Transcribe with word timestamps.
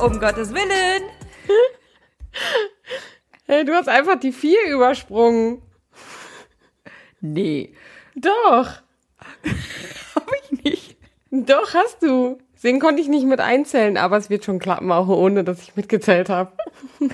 Um 0.00 0.20
Gottes 0.20 0.54
Willen. 0.54 1.10
Hey, 3.46 3.64
du 3.64 3.74
hast 3.74 3.88
einfach 3.88 4.20
die 4.20 4.30
vier 4.30 4.58
übersprungen. 4.68 5.60
Nee. 7.20 7.74
Doch. 8.14 8.80
Hab 10.14 10.30
ich 10.44 10.62
nicht. 10.62 10.96
Doch, 11.32 11.74
hast 11.74 12.02
du. 12.02 12.38
Deswegen 12.54 12.78
konnte 12.78 13.02
ich 13.02 13.08
nicht 13.08 13.26
mit 13.26 13.40
einzählen, 13.40 13.96
aber 13.96 14.16
es 14.16 14.30
wird 14.30 14.44
schon 14.44 14.60
klappen, 14.60 14.92
auch 14.92 15.08
ohne, 15.08 15.42
dass 15.42 15.62
ich 15.62 15.74
mitgezählt 15.74 16.28
habe. 16.28 16.52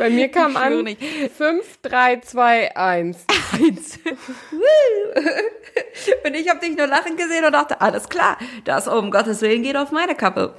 Bei 0.00 0.08
mir 0.08 0.30
kam 0.30 0.56
an 0.56 0.82
nicht. 0.82 1.02
5, 1.36 1.80
3, 1.82 2.20
2, 2.20 2.74
1. 2.74 3.26
Eins. 3.52 3.98
und 6.24 6.34
ich 6.34 6.48
habe 6.48 6.58
dich 6.58 6.74
nur 6.74 6.86
lachen 6.86 7.18
gesehen 7.18 7.44
und 7.44 7.52
dachte, 7.52 7.82
alles 7.82 8.08
klar, 8.08 8.38
das 8.64 8.88
um 8.88 9.10
Gottes 9.10 9.42
Willen 9.42 9.62
geht 9.62 9.76
auf 9.76 9.90
meine 9.90 10.14
Kappe. 10.14 10.54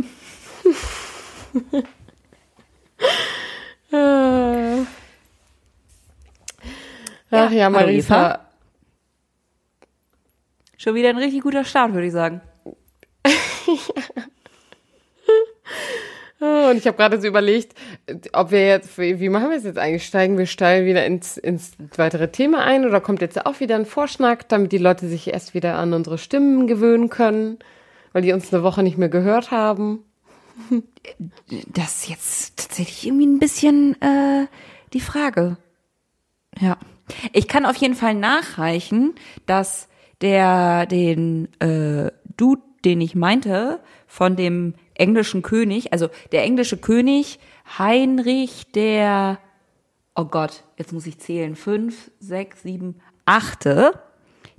Ach 7.31 7.51
ja, 7.51 7.71
Marisa. 7.71 8.47
Schon 10.77 10.93
wieder 10.93 11.09
ein 11.09 11.17
richtig 11.17 11.41
guter 11.41 11.65
Start, 11.65 11.95
würde 11.95 12.05
ich 12.05 12.13
sagen. 12.13 12.41
Oh, 12.63 12.75
Und 16.41 16.77
ich 16.77 16.87
habe 16.87 16.97
gerade 16.97 17.21
so 17.21 17.27
überlegt, 17.27 17.75
ob 18.33 18.49
wir 18.49 18.65
jetzt, 18.65 18.97
wie 18.97 19.29
machen 19.29 19.51
wir 19.51 19.57
es 19.57 19.63
jetzt 19.63 19.77
eigentlich? 19.77 20.07
Steigen 20.07 20.39
wir 20.39 20.47
steil 20.47 20.85
wieder 20.85 21.05
ins, 21.05 21.37
ins 21.37 21.73
weitere 21.97 22.31
Thema 22.31 22.63
ein 22.63 22.83
oder 22.83 22.99
kommt 22.99 23.21
jetzt 23.21 23.45
auch 23.45 23.59
wieder 23.59 23.75
ein 23.75 23.85
Vorschlag, 23.85 24.41
damit 24.47 24.71
die 24.71 24.79
Leute 24.79 25.07
sich 25.07 25.31
erst 25.31 25.53
wieder 25.53 25.75
an 25.75 25.93
unsere 25.93 26.17
Stimmen 26.17 26.65
gewöhnen 26.65 27.09
können, 27.09 27.59
weil 28.11 28.23
die 28.23 28.33
uns 28.33 28.51
eine 28.51 28.63
Woche 28.63 28.81
nicht 28.81 28.97
mehr 28.97 29.09
gehört 29.09 29.51
haben? 29.51 30.03
Das 31.73 32.03
ist 32.03 32.09
jetzt 32.09 32.57
tatsächlich 32.57 33.05
irgendwie 33.05 33.27
ein 33.27 33.39
bisschen 33.39 34.01
äh, 34.01 34.47
die 34.93 34.99
Frage. 34.99 35.57
Ja. 36.59 36.77
Ich 37.33 37.47
kann 37.47 37.67
auf 37.67 37.75
jeden 37.75 37.95
Fall 37.95 38.15
nachreichen, 38.15 39.13
dass 39.45 39.89
der 40.21 40.87
den 40.87 41.49
äh, 41.59 42.11
Dude, 42.35 42.63
den 42.83 42.99
ich 42.99 43.13
meinte, 43.13 43.79
von 44.07 44.35
dem 44.35 44.73
englischen 45.01 45.41
König, 45.41 45.91
also 45.91 46.09
der 46.31 46.43
englische 46.43 46.77
König 46.77 47.39
Heinrich 47.77 48.71
der, 48.71 49.39
oh 50.15 50.25
Gott, 50.25 50.63
jetzt 50.77 50.93
muss 50.93 51.07
ich 51.07 51.19
zählen, 51.19 51.55
fünf, 51.55 52.11
sechs, 52.19 52.63
sieben, 52.63 53.01
achte, 53.25 53.99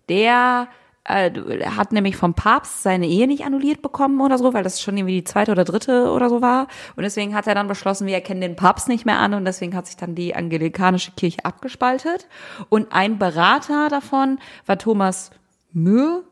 der 0.08 0.68
äh, 1.04 1.30
hat 1.66 1.92
nämlich 1.92 2.16
vom 2.16 2.34
Papst 2.34 2.82
seine 2.82 3.06
Ehe 3.06 3.26
nicht 3.26 3.44
annulliert 3.44 3.82
bekommen 3.82 4.20
oder 4.20 4.38
so, 4.38 4.54
weil 4.54 4.62
das 4.62 4.80
schon 4.80 4.96
irgendwie 4.96 5.16
die 5.16 5.24
zweite 5.24 5.52
oder 5.52 5.64
dritte 5.64 6.10
oder 6.10 6.28
so 6.28 6.40
war. 6.40 6.68
Und 6.96 7.02
deswegen 7.02 7.34
hat 7.34 7.46
er 7.46 7.54
dann 7.54 7.68
beschlossen, 7.68 8.06
wir 8.06 8.14
erkennen 8.14 8.40
den 8.40 8.56
Papst 8.56 8.88
nicht 8.88 9.04
mehr 9.04 9.18
an 9.18 9.34
und 9.34 9.44
deswegen 9.44 9.74
hat 9.74 9.86
sich 9.86 9.96
dann 9.96 10.14
die 10.14 10.34
angelikanische 10.34 11.12
Kirche 11.12 11.44
abgespaltet. 11.44 12.28
Und 12.68 12.92
ein 12.92 13.18
Berater 13.18 13.88
davon 13.88 14.38
war 14.66 14.78
Thomas 14.78 15.30
Mühe. 15.72 16.24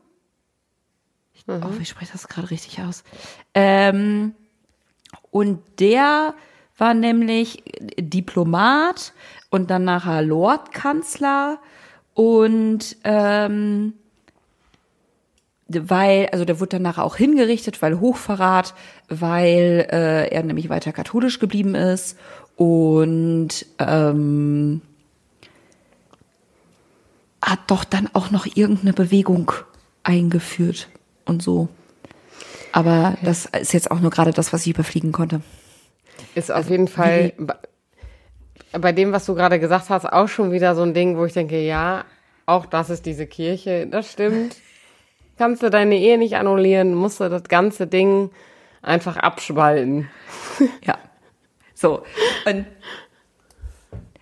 Ich 1.41 1.47
Mhm. 1.47 1.63
hoffe, 1.63 1.81
ich 1.81 1.89
spreche 1.89 2.11
das 2.11 2.27
gerade 2.27 2.51
richtig 2.51 2.81
aus. 2.81 3.03
Ähm, 3.53 4.33
und 5.31 5.59
der 5.79 6.33
war 6.77 6.93
nämlich 6.93 7.63
Diplomat 7.99 9.13
und 9.49 9.69
dann 9.69 9.83
nachher 9.83 10.21
Lordkanzler 10.21 11.59
und 12.13 12.97
ähm, 13.03 13.93
weil, 15.67 16.27
also 16.31 16.43
der 16.43 16.59
wurde 16.59 16.71
dann 16.71 16.81
nachher 16.81 17.05
auch 17.05 17.15
hingerichtet, 17.15 17.81
weil 17.81 17.99
Hochverrat, 17.99 18.73
weil 19.07 19.87
äh, 19.91 20.27
er 20.27 20.43
nämlich 20.43 20.69
weiter 20.69 20.91
katholisch 20.91 21.39
geblieben 21.39 21.75
ist 21.75 22.17
und 22.57 23.65
ähm, 23.79 24.81
hat 27.41 27.59
doch 27.67 27.83
dann 27.83 28.09
auch 28.13 28.31
noch 28.31 28.45
irgendeine 28.45 28.93
Bewegung 28.93 29.51
eingeführt 30.03 30.89
und 31.25 31.41
so. 31.43 31.67
Aber 32.71 33.17
das 33.21 33.45
ist 33.47 33.73
jetzt 33.73 33.91
auch 33.91 33.99
nur 33.99 34.11
gerade 34.11 34.31
das, 34.31 34.53
was 34.53 34.65
ich 34.65 34.71
überfliegen 34.73 35.11
konnte. 35.11 35.41
Ist 36.35 36.51
auf 36.51 36.69
jeden 36.69 36.87
Fall 36.87 37.33
bei- 37.37 37.57
bei 38.79 38.91
dem, 38.93 39.11
was 39.11 39.25
du 39.25 39.35
gerade 39.35 39.59
gesagt 39.59 39.89
hast, 39.89 40.05
auch 40.05 40.29
schon 40.29 40.51
wieder 40.53 40.75
so 40.75 40.81
ein 40.83 40.93
Ding, 40.93 41.17
wo 41.17 41.25
ich 41.25 41.33
denke, 41.33 41.59
ja, 41.61 42.05
auch 42.45 42.65
das 42.65 42.89
ist 42.89 43.05
diese 43.05 43.27
Kirche, 43.27 43.85
das 43.87 44.09
stimmt. 44.11 44.55
Kannst 45.37 45.63
du 45.63 45.69
deine 45.69 45.97
Ehe 45.97 46.17
nicht 46.17 46.35
annullieren, 46.35 46.93
musst 46.93 47.19
du 47.19 47.29
das 47.29 47.43
ganze 47.43 47.87
Ding 47.87 48.29
einfach 48.81 49.17
abspalten. 49.17 50.09
Ja. 50.85 50.97
So. 51.73 52.03
Und 52.45 52.65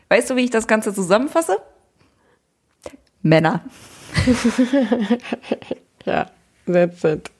weißt 0.07 0.29
du, 0.29 0.35
wie 0.38 0.45
ich 0.45 0.49
das 0.49 0.65
Ganze 0.67 0.93
zusammenfasse? 0.93 1.57
Männer. 3.21 3.61
Ja, 6.05 6.27
that's 6.74 7.03
it. 7.03 7.31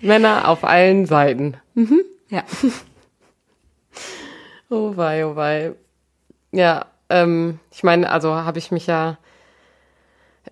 Männer 0.00 0.48
auf 0.48 0.64
allen 0.64 1.06
Seiten. 1.06 1.56
Ja. 2.28 2.44
Oh 4.70 4.96
wei, 4.96 5.24
oh 5.24 5.36
wei. 5.36 5.72
Ja, 6.52 6.86
ähm, 7.08 7.60
ich 7.72 7.82
meine, 7.82 8.10
also 8.10 8.34
habe 8.34 8.58
ich 8.58 8.70
mich 8.70 8.86
ja 8.86 9.18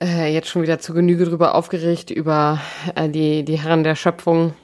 äh, 0.01 0.33
jetzt 0.33 0.49
schon 0.49 0.63
wieder 0.63 0.79
zu 0.79 0.95
Genüge 0.95 1.25
drüber 1.25 1.55
aufgeregt, 1.55 2.11
über 2.11 2.61
äh, 2.95 3.09
die, 3.09 3.45
die 3.45 3.59
Herren 3.59 3.85
der 3.85 3.97
Schöpfung, 3.97 4.55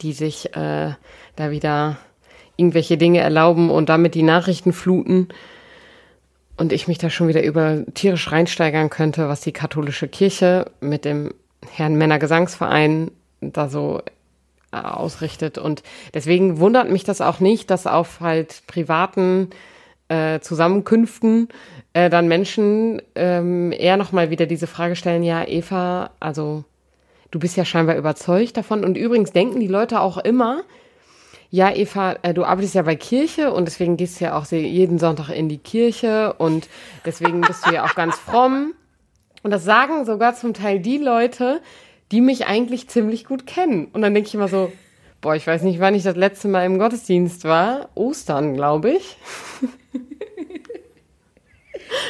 die 0.00 0.12
sich 0.12 0.54
äh, 0.56 0.92
da 1.36 1.50
wieder 1.50 1.98
irgendwelche 2.56 2.98
Dinge 2.98 3.20
erlauben 3.20 3.70
und 3.70 3.88
damit 3.88 4.14
die 4.14 4.22
Nachrichten 4.22 4.72
fluten. 4.72 5.28
Und 6.56 6.72
ich 6.72 6.88
mich 6.88 6.98
da 6.98 7.08
schon 7.08 7.28
wieder 7.28 7.42
über 7.42 7.84
tierisch 7.94 8.32
reinsteigern 8.32 8.90
könnte, 8.90 9.28
was 9.28 9.40
die 9.40 9.52
katholische 9.52 10.08
Kirche 10.08 10.70
mit 10.80 11.04
dem 11.04 11.32
Herrn 11.72 11.96
Männergesangsverein 11.96 13.10
da 13.40 13.68
so 13.68 14.00
äh, 14.72 14.76
ausrichtet. 14.76 15.58
Und 15.58 15.82
deswegen 16.14 16.58
wundert 16.58 16.90
mich 16.90 17.04
das 17.04 17.20
auch 17.20 17.40
nicht, 17.40 17.70
dass 17.70 17.86
auf 17.86 18.20
halt 18.20 18.62
privaten 18.66 19.50
äh, 20.08 20.40
Zusammenkünften 20.40 21.48
äh, 21.92 22.10
dann 22.10 22.28
Menschen 22.28 23.00
ähm, 23.14 23.72
eher 23.72 23.96
nochmal 23.96 24.30
wieder 24.30 24.46
diese 24.46 24.66
Frage 24.66 24.96
stellen, 24.96 25.22
ja, 25.22 25.46
Eva, 25.46 26.10
also 26.20 26.64
du 27.30 27.38
bist 27.38 27.56
ja 27.56 27.64
scheinbar 27.64 27.96
überzeugt 27.96 28.56
davon. 28.56 28.84
Und 28.84 28.96
übrigens 28.96 29.32
denken 29.32 29.60
die 29.60 29.68
Leute 29.68 30.00
auch 30.00 30.18
immer, 30.18 30.62
ja, 31.50 31.74
Eva, 31.74 32.16
äh, 32.22 32.34
du 32.34 32.44
arbeitest 32.44 32.74
ja 32.74 32.82
bei 32.82 32.96
Kirche 32.96 33.52
und 33.52 33.64
deswegen 33.64 33.96
gehst 33.96 34.20
du 34.20 34.26
ja 34.26 34.36
auch 34.36 34.44
jeden 34.46 34.98
Sonntag 34.98 35.30
in 35.30 35.48
die 35.48 35.58
Kirche 35.58 36.34
und 36.34 36.68
deswegen 37.06 37.40
bist 37.40 37.66
du 37.66 37.72
ja 37.72 37.84
auch 37.84 37.94
ganz 37.94 38.16
fromm. 38.16 38.74
Und 39.42 39.50
das 39.50 39.64
sagen 39.64 40.04
sogar 40.04 40.34
zum 40.34 40.54
Teil 40.54 40.80
die 40.80 40.98
Leute, 40.98 41.60
die 42.10 42.20
mich 42.20 42.46
eigentlich 42.46 42.88
ziemlich 42.88 43.24
gut 43.24 43.46
kennen. 43.46 43.86
Und 43.92 44.02
dann 44.02 44.14
denke 44.14 44.28
ich 44.28 44.34
immer 44.34 44.48
so, 44.48 44.72
boah, 45.20 45.34
ich 45.34 45.46
weiß 45.46 45.62
nicht, 45.62 45.80
wann 45.80 45.94
ich 45.94 46.02
das 46.02 46.16
letzte 46.16 46.48
Mal 46.48 46.64
im 46.64 46.78
Gottesdienst 46.78 47.44
war. 47.44 47.88
Ostern, 47.94 48.54
glaube 48.54 48.90
ich. 48.90 49.16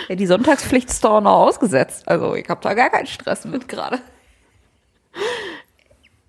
ja 0.09 0.15
die 0.15 0.27
Sonntagspflicht 0.27 0.89
ist 0.89 1.05
doch 1.05 1.13
auch 1.13 1.21
noch 1.21 1.47
ausgesetzt. 1.47 2.07
Also 2.07 2.35
ich 2.35 2.49
habe 2.49 2.61
da 2.63 2.75
gar 2.75 2.91
keinen 2.91 3.07
Stress 3.07 3.45
mit 3.45 3.69
gerade. 3.69 3.99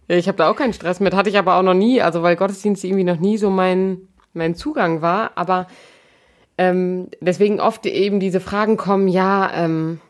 Ja, 0.07 0.15
ich 0.15 0.27
habe 0.27 0.37
da 0.37 0.49
auch 0.49 0.55
keinen 0.55 0.73
Stress 0.73 0.99
mit, 0.99 1.13
hatte 1.13 1.29
ich 1.29 1.37
aber 1.37 1.55
auch 1.55 1.61
noch 1.61 1.75
nie, 1.75 2.01
also 2.01 2.23
weil 2.23 2.35
Gottesdienst 2.35 2.83
irgendwie 2.83 3.03
noch 3.03 3.19
nie 3.19 3.37
so 3.37 3.51
mein, 3.51 4.07
mein 4.33 4.55
Zugang 4.55 5.01
war. 5.01 5.31
Aber 5.35 5.67
ähm, 6.57 7.09
deswegen 7.21 7.59
oft 7.59 7.85
eben 7.85 8.19
diese 8.19 8.39
Fragen 8.39 8.75
kommen, 8.75 9.07
ja, 9.07 9.51
ähm, 9.53 10.01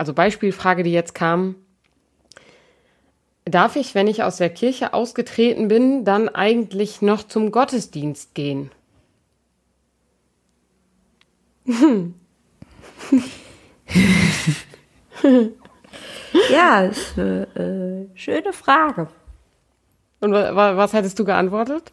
also 0.00 0.14
Beispielfrage, 0.14 0.82
die 0.82 0.92
jetzt 0.92 1.14
kam, 1.14 1.56
darf 3.44 3.76
ich, 3.76 3.94
wenn 3.94 4.06
ich 4.06 4.22
aus 4.22 4.38
der 4.38 4.48
Kirche 4.48 4.94
ausgetreten 4.94 5.68
bin, 5.68 6.06
dann 6.06 6.30
eigentlich 6.30 7.02
noch 7.02 7.22
zum 7.22 7.52
Gottesdienst 7.52 8.34
gehen? 8.34 8.70
Ja, 16.50 16.84
ist 16.84 17.18
eine 17.18 18.08
äh, 18.12 18.16
schöne 18.16 18.52
Frage. 18.54 19.08
Und 20.20 20.32
wa 20.32 20.54
wa 20.54 20.76
was 20.76 20.92
hättest 20.94 21.18
du 21.18 21.24
geantwortet? 21.24 21.92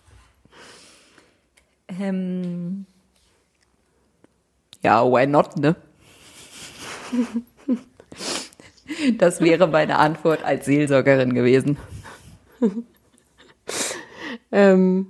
Ähm, 1.87 2.85
ja, 4.81 5.03
why 5.03 5.27
not, 5.27 5.57
ne? 5.57 5.75
Das 9.17 9.41
wäre 9.41 9.67
meine 9.67 9.97
Antwort 9.97 10.43
als 10.43 10.65
Seelsorgerin 10.65 11.33
gewesen. 11.33 11.77
Ähm, 14.51 15.07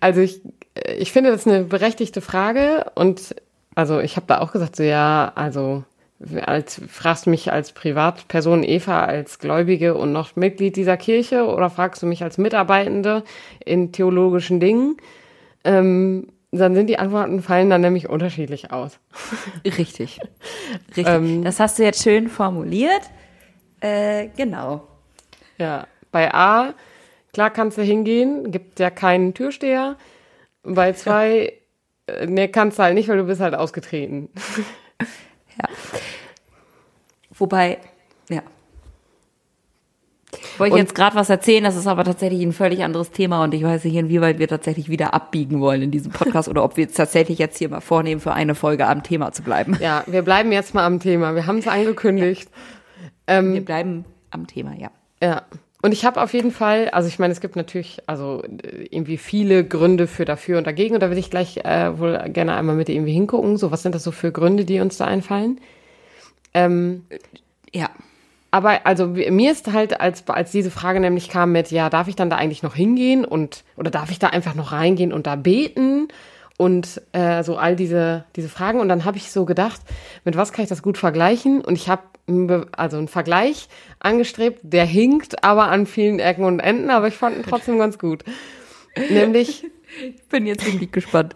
also 0.00 0.20
ich, 0.20 0.40
ich 0.98 1.12
finde 1.12 1.30
das 1.30 1.46
eine 1.46 1.64
berechtigte 1.64 2.20
Frage 2.20 2.90
und 2.94 3.34
also 3.74 4.00
ich 4.00 4.16
habe 4.16 4.26
da 4.26 4.40
auch 4.40 4.52
gesagt, 4.52 4.76
so 4.76 4.82
ja, 4.82 5.32
also 5.34 5.84
als 6.42 6.80
fragst 6.88 7.26
du 7.26 7.30
mich 7.30 7.52
als 7.52 7.72
Privatperson 7.72 8.62
Eva 8.62 9.04
als 9.04 9.38
Gläubige 9.38 9.94
und 9.94 10.12
noch 10.12 10.36
Mitglied 10.36 10.76
dieser 10.76 10.96
Kirche 10.96 11.46
oder 11.46 11.70
fragst 11.70 12.02
du 12.02 12.06
mich 12.06 12.22
als 12.22 12.38
Mitarbeitende 12.38 13.24
in 13.64 13.92
theologischen 13.92 14.60
Dingen? 14.60 14.96
Ähm, 15.64 16.28
dann 16.58 16.74
sind 16.74 16.88
die 16.88 16.98
Antworten 16.98 17.42
fallen 17.42 17.70
dann 17.70 17.80
nämlich 17.80 18.08
unterschiedlich 18.08 18.72
aus. 18.72 18.98
Richtig. 19.64 20.20
Richtig. 20.88 21.06
Ähm, 21.08 21.44
das 21.44 21.60
hast 21.60 21.78
du 21.78 21.82
jetzt 21.82 22.02
schön 22.02 22.28
formuliert. 22.28 23.02
Äh, 23.80 24.28
genau. 24.36 24.86
Ja, 25.58 25.86
bei 26.10 26.32
A, 26.32 26.74
klar 27.32 27.50
kannst 27.50 27.78
du 27.78 27.82
hingehen, 27.82 28.50
gibt 28.50 28.80
ja 28.80 28.90
keinen 28.90 29.34
Türsteher. 29.34 29.96
Bei 30.62 30.92
zwei, 30.92 31.52
äh, 32.06 32.26
ne, 32.26 32.48
kannst 32.48 32.78
du 32.78 32.82
halt 32.82 32.94
nicht, 32.94 33.08
weil 33.08 33.18
du 33.18 33.24
bist 33.24 33.40
halt 33.40 33.54
ausgetreten. 33.54 34.30
Ja. 35.58 35.68
Wobei, 37.30 37.78
ja. 38.28 38.42
Wollte 40.58 40.76
ich 40.76 40.82
jetzt 40.82 40.94
gerade 40.94 41.16
was 41.16 41.30
erzählen, 41.30 41.64
das 41.64 41.76
ist 41.76 41.86
aber 41.86 42.04
tatsächlich 42.04 42.42
ein 42.42 42.52
völlig 42.52 42.84
anderes 42.84 43.10
Thema 43.10 43.42
und 43.42 43.54
ich 43.54 43.62
weiß 43.62 43.84
nicht, 43.84 43.96
inwieweit 43.96 44.38
wir 44.38 44.48
tatsächlich 44.48 44.88
wieder 44.88 45.14
abbiegen 45.14 45.60
wollen 45.60 45.82
in 45.82 45.90
diesem 45.90 46.12
Podcast 46.12 46.48
oder 46.50 46.64
ob 46.64 46.76
wir 46.76 46.84
jetzt 46.84 46.96
tatsächlich 46.96 47.38
jetzt 47.38 47.58
hier 47.58 47.68
mal 47.68 47.80
vornehmen, 47.80 48.20
für 48.20 48.32
eine 48.32 48.54
Folge 48.54 48.86
am 48.86 49.02
Thema 49.02 49.32
zu 49.32 49.42
bleiben. 49.42 49.76
Ja, 49.80 50.04
wir 50.06 50.22
bleiben 50.22 50.52
jetzt 50.52 50.74
mal 50.74 50.84
am 50.84 51.00
Thema. 51.00 51.34
Wir 51.34 51.46
haben 51.46 51.58
es 51.58 51.68
angekündigt. 51.68 52.48
Ja. 53.28 53.38
Ähm, 53.38 53.54
wir 53.54 53.64
bleiben 53.64 54.04
am 54.30 54.46
Thema, 54.46 54.74
ja. 54.76 54.90
Ja. 55.22 55.42
Und 55.82 55.92
ich 55.92 56.06
habe 56.06 56.22
auf 56.22 56.32
jeden 56.32 56.50
Fall, 56.50 56.88
also 56.88 57.08
ich 57.08 57.18
meine, 57.18 57.32
es 57.32 57.42
gibt 57.42 57.56
natürlich 57.56 58.02
also 58.06 58.42
irgendwie 58.90 59.18
viele 59.18 59.64
Gründe 59.64 60.06
für 60.06 60.24
dafür 60.24 60.56
und 60.56 60.66
dagegen 60.66 60.94
und 60.94 61.00
da 61.00 61.08
würde 61.08 61.20
ich 61.20 61.30
gleich 61.30 61.58
äh, 61.58 61.98
wohl 61.98 62.18
gerne 62.28 62.54
einmal 62.54 62.74
mit 62.74 62.88
irgendwie 62.88 63.12
hingucken. 63.12 63.58
So, 63.58 63.70
was 63.70 63.82
sind 63.82 63.94
das 63.94 64.02
so 64.02 64.10
für 64.10 64.32
Gründe, 64.32 64.64
die 64.64 64.80
uns 64.80 64.96
da 64.96 65.04
einfallen? 65.04 65.60
Ähm, 66.54 67.04
ja. 67.72 67.90
Aber 68.54 68.86
also 68.86 69.08
mir 69.08 69.50
ist 69.50 69.72
halt, 69.72 70.00
als, 70.00 70.28
als 70.28 70.52
diese 70.52 70.70
Frage 70.70 71.00
nämlich 71.00 71.28
kam 71.28 71.50
mit, 71.50 71.72
ja, 71.72 71.90
darf 71.90 72.06
ich 72.06 72.14
dann 72.14 72.30
da 72.30 72.36
eigentlich 72.36 72.62
noch 72.62 72.76
hingehen 72.76 73.24
und 73.24 73.64
oder 73.76 73.90
darf 73.90 74.12
ich 74.12 74.20
da 74.20 74.28
einfach 74.28 74.54
noch 74.54 74.70
reingehen 74.70 75.12
und 75.12 75.26
da 75.26 75.34
beten? 75.34 76.06
Und 76.56 77.02
äh, 77.10 77.42
so 77.42 77.56
all 77.56 77.74
diese, 77.74 78.26
diese 78.36 78.48
Fragen. 78.48 78.78
Und 78.78 78.88
dann 78.88 79.04
habe 79.04 79.16
ich 79.16 79.32
so 79.32 79.44
gedacht, 79.44 79.80
mit 80.24 80.36
was 80.36 80.52
kann 80.52 80.62
ich 80.62 80.68
das 80.68 80.84
gut 80.84 80.98
vergleichen? 80.98 81.62
Und 81.62 81.74
ich 81.74 81.88
habe 81.88 82.02
also 82.76 82.96
einen 82.96 83.08
Vergleich 83.08 83.68
angestrebt, 83.98 84.60
der 84.62 84.84
hinkt 84.84 85.42
aber 85.42 85.68
an 85.68 85.84
vielen 85.84 86.20
Ecken 86.20 86.44
und 86.44 86.60
Enden, 86.60 86.90
aber 86.90 87.08
ich 87.08 87.16
fand 87.16 87.36
ihn 87.36 87.42
trotzdem 87.42 87.76
ganz 87.76 87.98
gut. 87.98 88.22
Nämlich. 89.10 89.64
Ich 90.00 90.28
bin 90.28 90.46
jetzt 90.46 90.64
irgendwie 90.64 90.86
gespannt. 90.86 91.34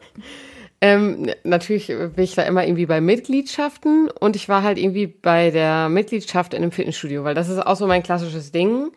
Ähm, 0.81 1.31
natürlich 1.43 1.89
bin 1.89 2.13
ich 2.19 2.35
da 2.35 2.43
immer 2.43 2.65
irgendwie 2.65 2.87
bei 2.87 3.01
Mitgliedschaften 3.01 4.11
und 4.11 4.37
ich 4.37 4.49
war 4.49 4.63
halt 4.63 4.79
irgendwie 4.79 5.09
bei 5.09 5.51
der 5.51 5.89
Mitgliedschaft 5.89 6.55
in 6.55 6.63
einem 6.63 6.71
Fitnessstudio, 6.71 7.25
weil 7.25 7.35
das 7.35 7.49
ist 7.49 7.59
auch 7.59 7.75
so 7.75 7.87
mein 7.87 8.03
klassisches 8.03 8.53
Ding. 8.53 8.93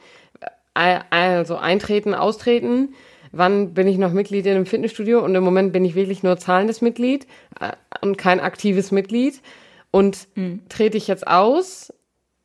Also 0.73 1.57
eintreten, 1.57 2.13
austreten. 2.13 2.93
Wann 3.31 3.73
bin 3.73 3.87
ich 3.87 3.97
noch 3.97 4.11
Mitglied 4.11 4.45
in 4.45 4.55
einem 4.55 4.65
Fitnessstudio? 4.65 5.23
Und 5.23 5.33
im 5.35 5.43
Moment 5.43 5.73
bin 5.73 5.83
ich 5.83 5.95
wirklich 5.95 6.21
nur 6.21 6.37
zahlendes 6.37 6.81
Mitglied 6.81 7.25
äh, 7.59 7.71
und 8.01 8.17
kein 8.17 8.39
aktives 8.39 8.91
Mitglied. 8.91 9.41
Und 9.89 10.27
mhm. 10.35 10.61
trete 10.69 10.97
ich 10.97 11.07
jetzt 11.07 11.27
aus 11.27 11.93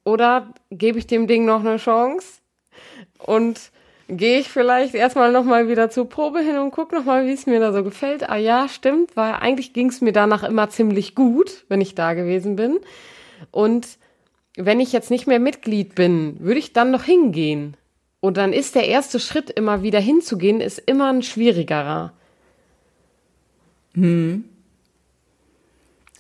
oder 0.05 0.55
gebe 0.71 0.99
ich 0.99 1.07
dem 1.07 1.27
Ding 1.27 1.45
noch 1.45 1.61
eine 1.61 1.77
Chance? 1.77 2.41
Und 3.19 3.71
gehe 4.09 4.39
ich 4.39 4.49
vielleicht 4.49 4.95
erstmal 4.95 5.33
nochmal 5.33 5.69
wieder 5.69 5.91
zur 5.91 6.09
Probe 6.09 6.41
hin 6.41 6.59
und 6.59 6.71
gucke 6.71 6.95
nochmal, 6.95 7.27
wie 7.27 7.33
es 7.33 7.47
mir 7.47 7.61
da 7.61 7.73
so 7.73 7.83
gefällt. 7.83 8.29
Ah 8.29 8.37
ja, 8.37 8.69
stimmt, 8.69 9.17
weil 9.17 9.35
eigentlich 9.35 9.73
ging 9.73 9.89
es 9.89 10.01
mir 10.01 10.13
danach 10.13 10.45
immer 10.45 10.71
ziemlich 10.71 11.15
gut, 11.15 11.65
wenn 11.69 11.81
ich 11.81 11.95
da 11.95 12.15
gewesen 12.15 12.57
bin. 12.57 12.79
Und 13.51 13.99
wenn 14.57 14.81
ich 14.81 14.93
jetzt 14.93 15.11
nicht 15.11 15.27
mehr 15.27 15.41
Mitglied 15.41 15.95
bin, 15.95 16.37
würde 16.41 16.59
ich 16.59 16.73
dann 16.73 16.91
noch 16.91 17.05
hingehen. 17.05 17.77
Und 18.21 18.37
dann 18.37 18.53
ist 18.53 18.75
der 18.75 18.89
erste 18.89 19.21
Schritt, 19.21 19.51
immer 19.51 19.83
wieder 19.83 20.01
hinzugehen, 20.01 20.61
ist 20.61 20.79
immer 20.79 21.13
ein 21.13 21.23
schwierigerer. 21.23 22.13
Hm. 23.95 24.45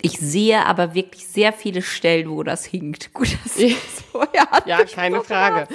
Ich 0.02 0.18
sehe 0.18 0.64
aber 0.66 0.94
wirklich 0.94 1.26
sehr 1.26 1.52
viele 1.52 1.82
Stellen, 1.82 2.30
wo 2.30 2.42
das 2.42 2.64
hinkt. 2.64 3.12
Gut, 3.14 3.36
dass 3.42 3.58
ja. 3.60 3.74
vorher 4.12 4.46
Ja, 4.66 4.84
keine 4.84 5.22
Frage. 5.22 5.66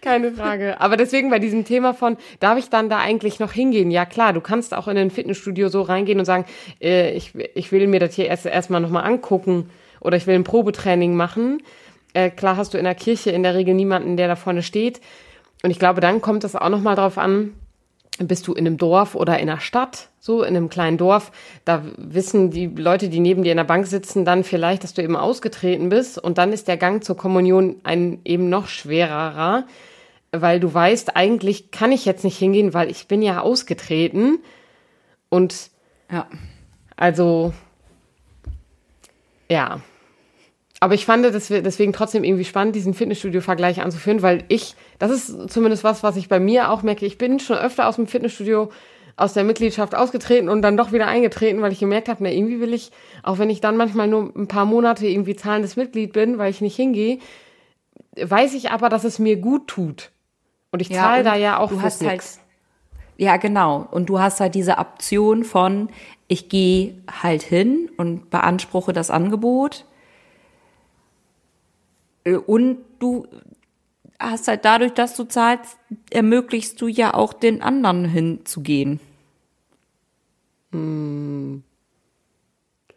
Keine 0.00 0.32
Frage. 0.32 0.80
Aber 0.80 0.96
deswegen 0.96 1.30
bei 1.30 1.38
diesem 1.38 1.64
Thema 1.64 1.94
von, 1.94 2.16
darf 2.40 2.58
ich 2.58 2.70
dann 2.70 2.88
da 2.88 2.98
eigentlich 2.98 3.40
noch 3.40 3.52
hingehen? 3.52 3.90
Ja, 3.90 4.04
klar, 4.04 4.32
du 4.32 4.40
kannst 4.40 4.74
auch 4.74 4.88
in 4.88 4.96
ein 4.96 5.10
Fitnessstudio 5.10 5.68
so 5.68 5.82
reingehen 5.82 6.18
und 6.18 6.24
sagen, 6.24 6.44
äh, 6.80 7.12
ich, 7.12 7.32
ich 7.54 7.72
will 7.72 7.86
mir 7.86 8.00
das 8.00 8.14
hier 8.14 8.26
erst 8.26 8.46
erstmal 8.46 8.80
nochmal 8.80 9.04
angucken 9.04 9.70
oder 10.00 10.16
ich 10.16 10.26
will 10.26 10.34
ein 10.34 10.44
Probetraining 10.44 11.14
machen. 11.14 11.62
Äh, 12.14 12.30
klar 12.30 12.56
hast 12.56 12.74
du 12.74 12.78
in 12.78 12.84
der 12.84 12.94
Kirche 12.94 13.30
in 13.30 13.42
der 13.42 13.54
Regel 13.54 13.74
niemanden, 13.74 14.16
der 14.16 14.28
da 14.28 14.36
vorne 14.36 14.62
steht. 14.62 15.00
Und 15.62 15.70
ich 15.70 15.78
glaube, 15.78 16.00
dann 16.00 16.20
kommt 16.20 16.44
das 16.44 16.54
auch 16.54 16.68
nochmal 16.68 16.96
drauf 16.96 17.18
an, 17.18 17.54
bist 18.18 18.46
du 18.46 18.54
in 18.54 18.66
einem 18.66 18.78
Dorf 18.78 19.14
oder 19.14 19.38
in 19.38 19.48
einer 19.48 19.60
Stadt, 19.60 20.08
so 20.18 20.42
in 20.42 20.56
einem 20.56 20.68
kleinen 20.68 20.98
Dorf, 20.98 21.32
da 21.64 21.82
wissen 21.96 22.50
die 22.50 22.66
Leute, 22.66 23.08
die 23.08 23.20
neben 23.20 23.42
dir 23.42 23.52
in 23.52 23.58
der 23.58 23.64
Bank 23.64 23.86
sitzen, 23.86 24.24
dann 24.24 24.44
vielleicht, 24.44 24.84
dass 24.84 24.94
du 24.94 25.02
eben 25.02 25.16
ausgetreten 25.16 25.88
bist 25.88 26.18
und 26.18 26.38
dann 26.38 26.52
ist 26.52 26.68
der 26.68 26.76
Gang 26.76 27.04
zur 27.04 27.16
Kommunion 27.16 27.76
ein 27.84 28.20
eben 28.24 28.48
noch 28.48 28.68
schwererer, 28.68 29.66
weil 30.32 30.60
du 30.60 30.72
weißt, 30.72 31.16
eigentlich 31.16 31.70
kann 31.70 31.92
ich 31.92 32.04
jetzt 32.04 32.24
nicht 32.24 32.38
hingehen, 32.38 32.74
weil 32.74 32.90
ich 32.90 33.06
bin 33.06 33.22
ja 33.22 33.40
ausgetreten 33.40 34.38
und 35.28 35.70
ja, 36.10 36.26
also 36.96 37.52
ja, 39.48 39.80
aber 40.80 40.94
ich 40.94 41.06
fand 41.06 41.24
das 41.24 41.48
deswegen 41.48 41.92
trotzdem 41.92 42.22
irgendwie 42.22 42.44
spannend, 42.44 42.76
diesen 42.76 42.92
Fitnessstudio-Vergleich 42.92 43.80
anzuführen, 43.80 44.22
weil 44.22 44.44
ich, 44.48 44.74
das 44.98 45.10
ist 45.10 45.50
zumindest 45.50 45.84
was, 45.84 46.02
was 46.02 46.16
ich 46.16 46.28
bei 46.28 46.38
mir 46.38 46.70
auch 46.70 46.82
merke. 46.82 47.06
Ich 47.06 47.18
bin 47.18 47.38
schon 47.40 47.56
öfter 47.56 47.88
aus 47.88 47.96
dem 47.96 48.06
Fitnessstudio 48.06 48.70
aus 49.16 49.32
der 49.32 49.44
Mitgliedschaft 49.44 49.94
ausgetreten 49.94 50.50
und 50.50 50.60
dann 50.60 50.76
doch 50.76 50.92
wieder 50.92 51.06
eingetreten, 51.06 51.62
weil 51.62 51.72
ich 51.72 51.80
gemerkt 51.80 52.10
habe, 52.10 52.22
na, 52.22 52.30
irgendwie 52.30 52.60
will 52.60 52.74
ich, 52.74 52.90
auch 53.22 53.38
wenn 53.38 53.48
ich 53.48 53.62
dann 53.62 53.78
manchmal 53.78 54.08
nur 54.08 54.30
ein 54.36 54.46
paar 54.46 54.66
Monate 54.66 55.06
irgendwie 55.06 55.34
zahlendes 55.34 55.76
Mitglied 55.76 56.12
bin, 56.12 56.36
weil 56.36 56.50
ich 56.50 56.60
nicht 56.60 56.76
hingehe, 56.76 57.18
weiß 58.20 58.52
ich 58.52 58.70
aber, 58.70 58.90
dass 58.90 59.04
es 59.04 59.18
mir 59.18 59.36
gut 59.36 59.68
tut. 59.68 60.10
Und 60.70 60.82
ich 60.82 60.92
zahle 60.92 61.18
ja, 61.18 61.22
da 61.22 61.34
ja 61.36 61.58
auch 61.58 61.70
du 61.70 61.80
hast 61.80 62.04
halt, 62.04 62.22
Ja, 63.16 63.38
genau. 63.38 63.88
Und 63.90 64.10
du 64.10 64.20
hast 64.20 64.40
halt 64.40 64.54
diese 64.54 64.76
Option 64.76 65.44
von, 65.44 65.88
ich 66.28 66.50
gehe 66.50 66.96
halt 67.22 67.42
hin 67.42 67.90
und 67.96 68.28
beanspruche 68.28 68.92
das 68.92 69.10
Angebot 69.10 69.86
und 72.34 72.78
du 72.98 73.26
hast 74.18 74.48
halt 74.48 74.64
dadurch, 74.64 74.92
dass 74.92 75.14
du 75.14 75.24
zahlst, 75.24 75.76
ermöglichst 76.10 76.80
du 76.80 76.88
ja 76.88 77.14
auch 77.14 77.32
den 77.32 77.62
anderen 77.62 78.04
hinzugehen. 78.04 79.00
Hm. 80.72 81.62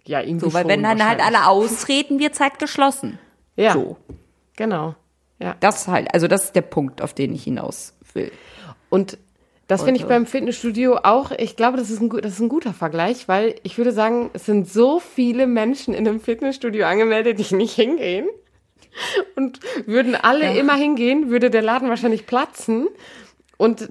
Ja, 0.05 0.21
irgendwie 0.21 0.45
so, 0.45 0.53
weil 0.53 0.67
wenn 0.67 0.81
dann 0.81 1.07
halt 1.07 1.19
alle 1.19 1.47
austreten, 1.47 2.19
wird 2.19 2.33
Zeit 2.33 2.57
geschlossen. 2.57 3.19
Ja. 3.55 3.73
So. 3.73 3.97
Genau. 4.55 4.95
Ja. 5.39 5.55
Das 5.59 5.87
halt, 5.87 6.13
also 6.13 6.27
das 6.27 6.45
ist 6.45 6.55
der 6.55 6.61
Punkt, 6.61 7.01
auf 7.01 7.13
den 7.13 7.33
ich 7.33 7.43
hinaus 7.43 7.93
will. 8.13 8.31
Und 8.89 9.17
das 9.67 9.83
finde 9.83 10.01
ich 10.01 10.07
beim 10.07 10.25
Fitnessstudio 10.25 10.97
auch, 11.03 11.29
ich 11.29 11.55
glaube, 11.55 11.77
das 11.77 11.91
ist, 11.91 12.01
ein, 12.01 12.09
das 12.09 12.33
ist 12.33 12.39
ein 12.39 12.49
guter 12.49 12.73
Vergleich, 12.73 13.27
weil 13.27 13.53
ich 13.61 13.77
würde 13.77 13.91
sagen, 13.91 14.31
es 14.33 14.47
sind 14.47 14.67
so 14.67 14.99
viele 14.99 15.45
Menschen 15.45 15.93
in 15.93 16.07
einem 16.07 16.19
Fitnessstudio 16.19 16.87
angemeldet, 16.87 17.37
die 17.37 17.55
nicht 17.55 17.75
hingehen. 17.75 18.27
Und 19.35 19.59
würden 19.85 20.15
alle 20.15 20.45
ja. 20.45 20.59
immer 20.59 20.75
hingehen, 20.75 21.29
würde 21.29 21.49
der 21.49 21.61
Laden 21.61 21.89
wahrscheinlich 21.89 22.25
platzen. 22.25 22.87
Und 23.57 23.89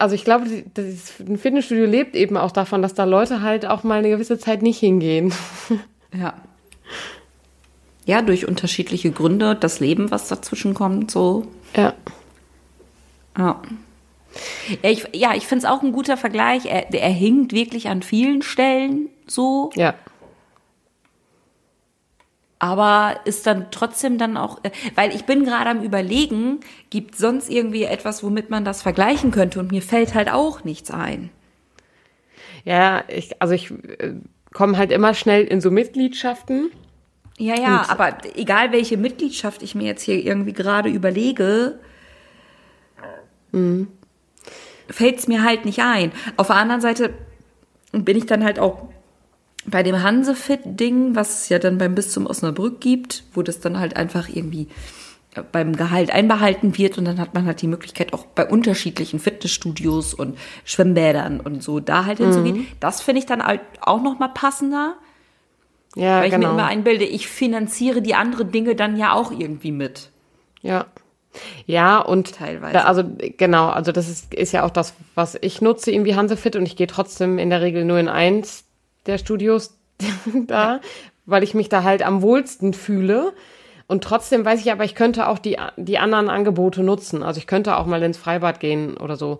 also 0.00 0.14
ich 0.14 0.24
glaube, 0.24 0.46
das 0.74 1.14
ein 1.20 1.38
Fitnessstudio 1.38 1.86
lebt 1.86 2.14
eben 2.14 2.36
auch 2.36 2.52
davon, 2.52 2.82
dass 2.82 2.94
da 2.94 3.04
Leute 3.04 3.42
halt 3.42 3.66
auch 3.66 3.82
mal 3.82 3.98
eine 3.98 4.10
gewisse 4.10 4.38
Zeit 4.38 4.62
nicht 4.62 4.78
hingehen. 4.78 5.32
Ja. 6.16 6.34
Ja, 8.06 8.22
durch 8.22 8.48
unterschiedliche 8.48 9.10
Gründe, 9.10 9.54
das 9.54 9.80
Leben, 9.80 10.10
was 10.10 10.28
dazwischen 10.28 10.72
kommt, 10.72 11.10
so. 11.10 11.46
Ja. 11.76 11.92
Ja. 13.36 13.60
Ja, 14.82 14.90
ich, 14.90 15.04
ja, 15.12 15.34
ich 15.34 15.46
finde 15.46 15.66
es 15.66 15.70
auch 15.70 15.82
ein 15.82 15.92
guter 15.92 16.16
Vergleich. 16.16 16.64
Er, 16.64 16.94
er 16.94 17.10
hinkt 17.10 17.52
wirklich 17.52 17.88
an 17.88 18.02
vielen 18.02 18.40
Stellen 18.40 19.10
so. 19.26 19.70
Ja 19.74 19.94
aber 22.58 23.20
ist 23.24 23.46
dann 23.46 23.70
trotzdem 23.70 24.18
dann 24.18 24.36
auch, 24.36 24.58
äh, 24.64 24.70
weil 24.94 25.14
ich 25.14 25.24
bin 25.24 25.44
gerade 25.44 25.70
am 25.70 25.82
überlegen, 25.82 26.60
gibt 26.90 27.16
sonst 27.16 27.50
irgendwie 27.50 27.84
etwas, 27.84 28.22
womit 28.22 28.50
man 28.50 28.64
das 28.64 28.82
vergleichen 28.82 29.30
könnte 29.30 29.60
und 29.60 29.70
mir 29.70 29.82
fällt 29.82 30.14
halt 30.14 30.30
auch 30.30 30.64
nichts 30.64 30.90
ein. 30.90 31.30
Ja, 32.64 33.04
ich, 33.08 33.40
also 33.40 33.54
ich 33.54 33.70
äh, 33.70 34.14
komme 34.52 34.76
halt 34.76 34.90
immer 34.90 35.14
schnell 35.14 35.44
in 35.44 35.60
so 35.60 35.70
Mitgliedschaften. 35.70 36.70
Ja, 37.38 37.54
ja, 37.54 37.80
und 37.80 37.90
aber 37.90 38.18
egal 38.34 38.72
welche 38.72 38.96
Mitgliedschaft 38.96 39.62
ich 39.62 39.76
mir 39.76 39.86
jetzt 39.86 40.02
hier 40.02 40.16
irgendwie 40.16 40.52
gerade 40.52 40.88
überlege, 40.88 41.78
mhm. 43.52 43.86
fällt 44.90 45.20
es 45.20 45.28
mir 45.28 45.44
halt 45.44 45.64
nicht 45.64 45.80
ein. 45.80 46.10
Auf 46.36 46.48
der 46.48 46.56
anderen 46.56 46.80
Seite 46.80 47.14
bin 47.92 48.16
ich 48.16 48.26
dann 48.26 48.42
halt 48.42 48.58
auch 48.58 48.88
bei 49.70 49.82
dem 49.82 50.02
Hansefit-Ding, 50.02 51.14
was 51.14 51.42
es 51.42 51.48
ja 51.48 51.58
dann 51.58 51.78
beim 51.78 51.94
Bis 51.94 52.10
zum 52.10 52.26
Osnabrück 52.26 52.80
gibt, 52.80 53.24
wo 53.34 53.42
das 53.42 53.60
dann 53.60 53.78
halt 53.78 53.96
einfach 53.96 54.28
irgendwie 54.28 54.68
beim 55.52 55.76
Gehalt 55.76 56.10
einbehalten 56.10 56.76
wird 56.78 56.98
und 56.98 57.04
dann 57.04 57.20
hat 57.20 57.34
man 57.34 57.46
halt 57.46 57.62
die 57.62 57.66
Möglichkeit 57.66 58.12
auch 58.12 58.24
bei 58.24 58.46
unterschiedlichen 58.46 59.20
Fitnessstudios 59.20 60.14
und 60.14 60.38
Schwimmbädern 60.64 61.40
und 61.40 61.62
so 61.62 61.80
da 61.80 62.06
halt 62.06 62.18
hinzugehen. 62.18 62.66
Das 62.80 63.02
finde 63.02 63.20
ich 63.20 63.26
dann 63.26 63.44
halt 63.44 63.60
auch 63.80 64.02
noch 64.02 64.18
mal 64.18 64.28
passender. 64.28 64.96
Ja, 65.94 66.20
weil 66.20 66.26
ich 66.26 66.32
mir 66.32 66.40
genau. 66.40 66.52
immer 66.52 66.66
einbilde, 66.66 67.04
ich 67.04 67.28
finanziere 67.28 68.02
die 68.02 68.14
anderen 68.14 68.50
Dinge 68.50 68.74
dann 68.74 68.96
ja 68.96 69.12
auch 69.12 69.32
irgendwie 69.32 69.72
mit. 69.72 70.10
Ja. 70.62 70.86
Ja, 71.66 71.98
und 71.98 72.34
Teilweise. 72.34 72.84
Also 72.84 73.04
genau, 73.36 73.68
also 73.68 73.92
das 73.92 74.08
ist, 74.08 74.34
ist 74.34 74.52
ja 74.52 74.64
auch 74.64 74.70
das, 74.70 74.94
was 75.14 75.36
ich 75.40 75.60
nutze, 75.60 75.90
irgendwie 75.90 76.16
Hansefit 76.16 76.56
und 76.56 76.66
ich 76.66 76.76
gehe 76.76 76.86
trotzdem 76.86 77.38
in 77.38 77.50
der 77.50 77.60
Regel 77.60 77.84
nur 77.84 77.98
in 77.98 78.08
eins 78.08 78.64
der 79.08 79.18
Studios 79.18 79.76
da, 80.46 80.80
weil 81.26 81.42
ich 81.42 81.54
mich 81.54 81.68
da 81.68 81.82
halt 81.82 82.02
am 82.02 82.22
wohlsten 82.22 82.72
fühle. 82.74 83.32
Und 83.88 84.04
trotzdem 84.04 84.44
weiß 84.44 84.60
ich 84.60 84.70
aber, 84.70 84.84
ich 84.84 84.94
könnte 84.94 85.28
auch 85.28 85.38
die, 85.38 85.56
die 85.78 85.98
anderen 85.98 86.28
Angebote 86.28 86.82
nutzen. 86.82 87.22
Also 87.22 87.38
ich 87.38 87.46
könnte 87.46 87.76
auch 87.78 87.86
mal 87.86 88.02
ins 88.02 88.18
Freibad 88.18 88.60
gehen 88.60 88.96
oder 88.98 89.16
so. 89.16 89.38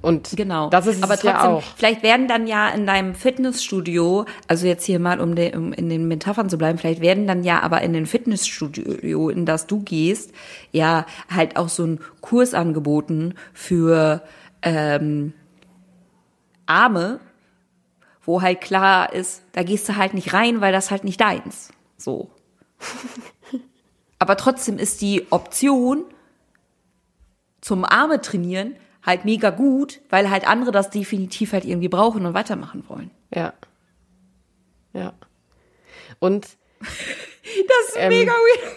Und 0.00 0.36
Genau. 0.36 0.70
das 0.70 0.86
ist 0.86 1.02
Aber 1.02 1.14
trotzdem, 1.14 1.30
ja 1.30 1.44
auch. 1.48 1.62
vielleicht 1.76 2.04
werden 2.04 2.28
dann 2.28 2.46
ja 2.46 2.68
in 2.68 2.86
deinem 2.86 3.16
Fitnessstudio, 3.16 4.26
also 4.46 4.66
jetzt 4.68 4.84
hier 4.84 5.00
mal, 5.00 5.20
um, 5.20 5.34
de, 5.34 5.56
um 5.56 5.72
in 5.72 5.88
den 5.88 6.06
Metaphern 6.06 6.48
zu 6.48 6.56
bleiben, 6.56 6.78
vielleicht 6.78 7.00
werden 7.00 7.26
dann 7.26 7.42
ja 7.42 7.60
aber 7.60 7.82
in 7.82 7.92
den 7.92 8.06
Fitnessstudio, 8.06 9.28
in 9.28 9.44
das 9.44 9.66
du 9.66 9.80
gehst, 9.80 10.32
ja 10.70 11.04
halt 11.34 11.56
auch 11.56 11.68
so 11.68 11.84
ein 11.84 12.00
Kurs 12.20 12.54
angeboten 12.54 13.34
für 13.52 14.22
ähm, 14.62 15.32
Arme, 16.66 17.18
wo 18.28 18.42
halt 18.42 18.60
klar 18.60 19.14
ist, 19.14 19.42
da 19.52 19.62
gehst 19.62 19.88
du 19.88 19.96
halt 19.96 20.12
nicht 20.12 20.34
rein, 20.34 20.60
weil 20.60 20.70
das 20.70 20.90
halt 20.90 21.02
nicht 21.02 21.18
deins. 21.18 21.70
So. 21.96 22.30
aber 24.18 24.36
trotzdem 24.36 24.78
ist 24.78 25.00
die 25.00 25.26
Option 25.30 26.04
zum 27.62 27.86
Arme 27.86 28.20
trainieren 28.20 28.76
halt 29.02 29.24
mega 29.24 29.48
gut, 29.48 30.02
weil 30.10 30.28
halt 30.28 30.46
andere 30.46 30.72
das 30.72 30.90
definitiv 30.90 31.54
halt 31.54 31.64
irgendwie 31.64 31.88
brauchen 31.88 32.26
und 32.26 32.34
weitermachen 32.34 32.84
wollen. 32.88 33.10
Ja. 33.34 33.54
Ja. 34.92 35.14
Und 36.18 36.48
Das 36.80 37.88
ist 37.88 37.96
Ähm, 37.96 38.10
mega 38.10 38.32
weird. 38.32 38.76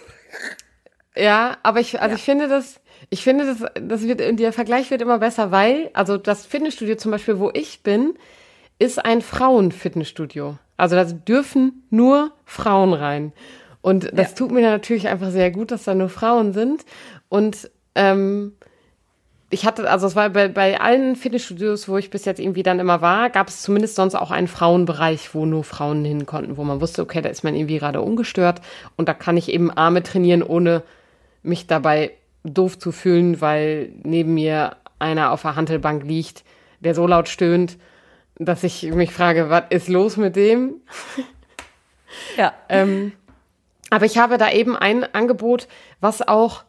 Ja, 1.18 1.58
aber 1.64 1.82
ich, 1.82 2.02
also 2.02 2.16
ich 2.16 2.24
finde 2.24 2.48
das, 2.48 2.80
ich 3.10 3.22
finde 3.22 3.46
das, 3.48 3.70
das 3.82 4.04
wird, 4.04 4.40
der 4.40 4.54
Vergleich 4.54 4.90
wird 4.92 5.02
immer 5.02 5.20
besser, 5.20 5.52
weil, 5.52 5.90
also 5.92 6.16
das 6.16 6.46
Fitnessstudio 6.46 6.96
zum 6.96 7.12
Beispiel, 7.12 7.38
wo 7.38 7.52
ich 7.54 7.84
bin, 7.84 8.14
ist 8.82 9.04
ein 9.04 9.22
Frauenfitnessstudio. 9.22 10.58
Also 10.76 10.96
da 10.96 11.04
dürfen 11.06 11.84
nur 11.92 12.32
Frauen 12.46 12.94
rein. 12.94 13.34
Und 13.82 14.10
das 14.14 14.32
Ja. 14.32 14.38
tut 14.38 14.52
mir 14.52 14.62
natürlich 14.62 15.08
einfach 15.08 15.30
sehr 15.30 15.52
gut, 15.52 15.72
dass 15.72 15.84
da 15.84 15.94
nur 15.94 16.10
Frauen 16.10 16.54
sind. 16.54 16.86
Und 17.30 17.70
ähm, 17.96 18.54
ich 19.52 19.66
hatte, 19.66 19.90
also 19.90 20.08
es 20.08 20.16
war 20.16 20.30
bei, 20.30 20.48
bei 20.48 20.80
allen 20.80 21.16
Fitnessstudios, 21.16 21.88
wo 21.88 21.98
ich 21.98 22.10
bis 22.10 22.26
jetzt 22.26 22.40
irgendwie 22.40 22.64
dann 22.64 22.80
immer 22.80 23.02
war, 23.02 23.30
gab 23.30 23.50
es 23.50 23.62
zumindest 23.62 23.96
sonst 23.96 24.16
auch 24.16 24.32
einen 24.32 24.48
Frauenbereich, 24.48 25.36
wo 25.36 25.46
nur 25.46 25.64
Frauen 25.64 26.04
hin 26.06 26.26
konnten, 26.26 26.58
wo 26.58 26.64
man 26.64 26.82
wusste, 26.82 27.02
okay, 27.04 27.22
da 27.22 27.30
ist 27.30 27.44
man 27.44 27.54
irgendwie 27.54 27.78
gerade 27.78 28.02
ungestört 28.02 28.62
und 28.96 29.08
da 29.10 29.14
kann 29.14 29.38
ich 29.38 29.50
eben 29.52 29.70
Arme 29.70 30.04
trainieren, 30.04 30.42
ohne 30.42 30.84
mich 31.44 31.68
dabei 31.68 32.12
doof 32.44 32.80
zu 32.80 32.92
fühlen, 32.92 33.42
weil 33.42 33.92
neben 34.04 34.34
mir 34.34 34.78
einer 35.00 35.32
auf 35.32 35.42
der 35.44 35.56
Hantelbank 35.56 36.04
liegt, 36.04 36.44
der 36.80 36.96
so 36.96 37.06
laut 37.06 37.28
stöhnt, 37.28 37.78
dass 38.46 38.64
ich 38.64 38.84
mich 38.92 39.12
frage, 39.12 39.50
was 39.50 39.64
ist 39.70 39.88
los 39.88 40.18
mit 40.18 40.36
dem? 40.36 40.76
Ja. 42.38 42.54
Ähm, 42.68 43.14
aber 43.90 44.06
ich 44.06 44.18
habe 44.18 44.38
da 44.38 44.52
eben 44.52 44.76
ein 44.76 45.04
Angebot, 45.14 45.68
was 46.02 46.26
auch, 46.26 46.64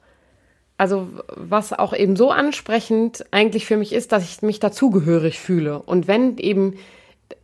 also 0.79 1.09
was 1.29 1.73
auch 1.73 1.95
eben 1.95 2.17
so 2.17 2.31
ansprechend 2.31 3.25
eigentlich 3.33 3.67
für 3.67 3.76
mich 3.76 3.93
ist, 3.93 4.12
dass 4.12 4.25
ich 4.25 4.43
mich 4.43 4.61
dazugehörig 4.61 5.41
fühle. 5.41 5.81
Und 5.83 6.09
wenn 6.09 6.38
eben, 6.38 6.76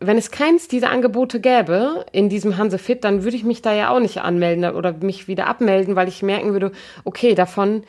wenn 0.01 0.17
es 0.19 0.31
keins 0.31 0.69
dieser 0.69 0.91
Angebote 0.91 1.41
gäbe 1.41 2.07
in 2.13 2.29
diesem 2.29 2.57
Hansefit, 2.57 3.05
dann 3.05 3.25
würde 3.25 3.37
ich 3.37 3.45
mich 3.45 3.63
da 3.63 3.75
ja 3.75 3.91
auch 3.91 4.01
nicht 4.01 4.19
anmelden 4.19 4.65
oder 4.65 4.93
mich 4.93 5.29
wieder 5.29 5.47
abmelden, 5.47 5.97
weil 5.97 6.09
ich 6.09 6.23
merken 6.23 6.53
würde, 6.53 6.73
okay, 7.05 7.35
davon 7.35 7.83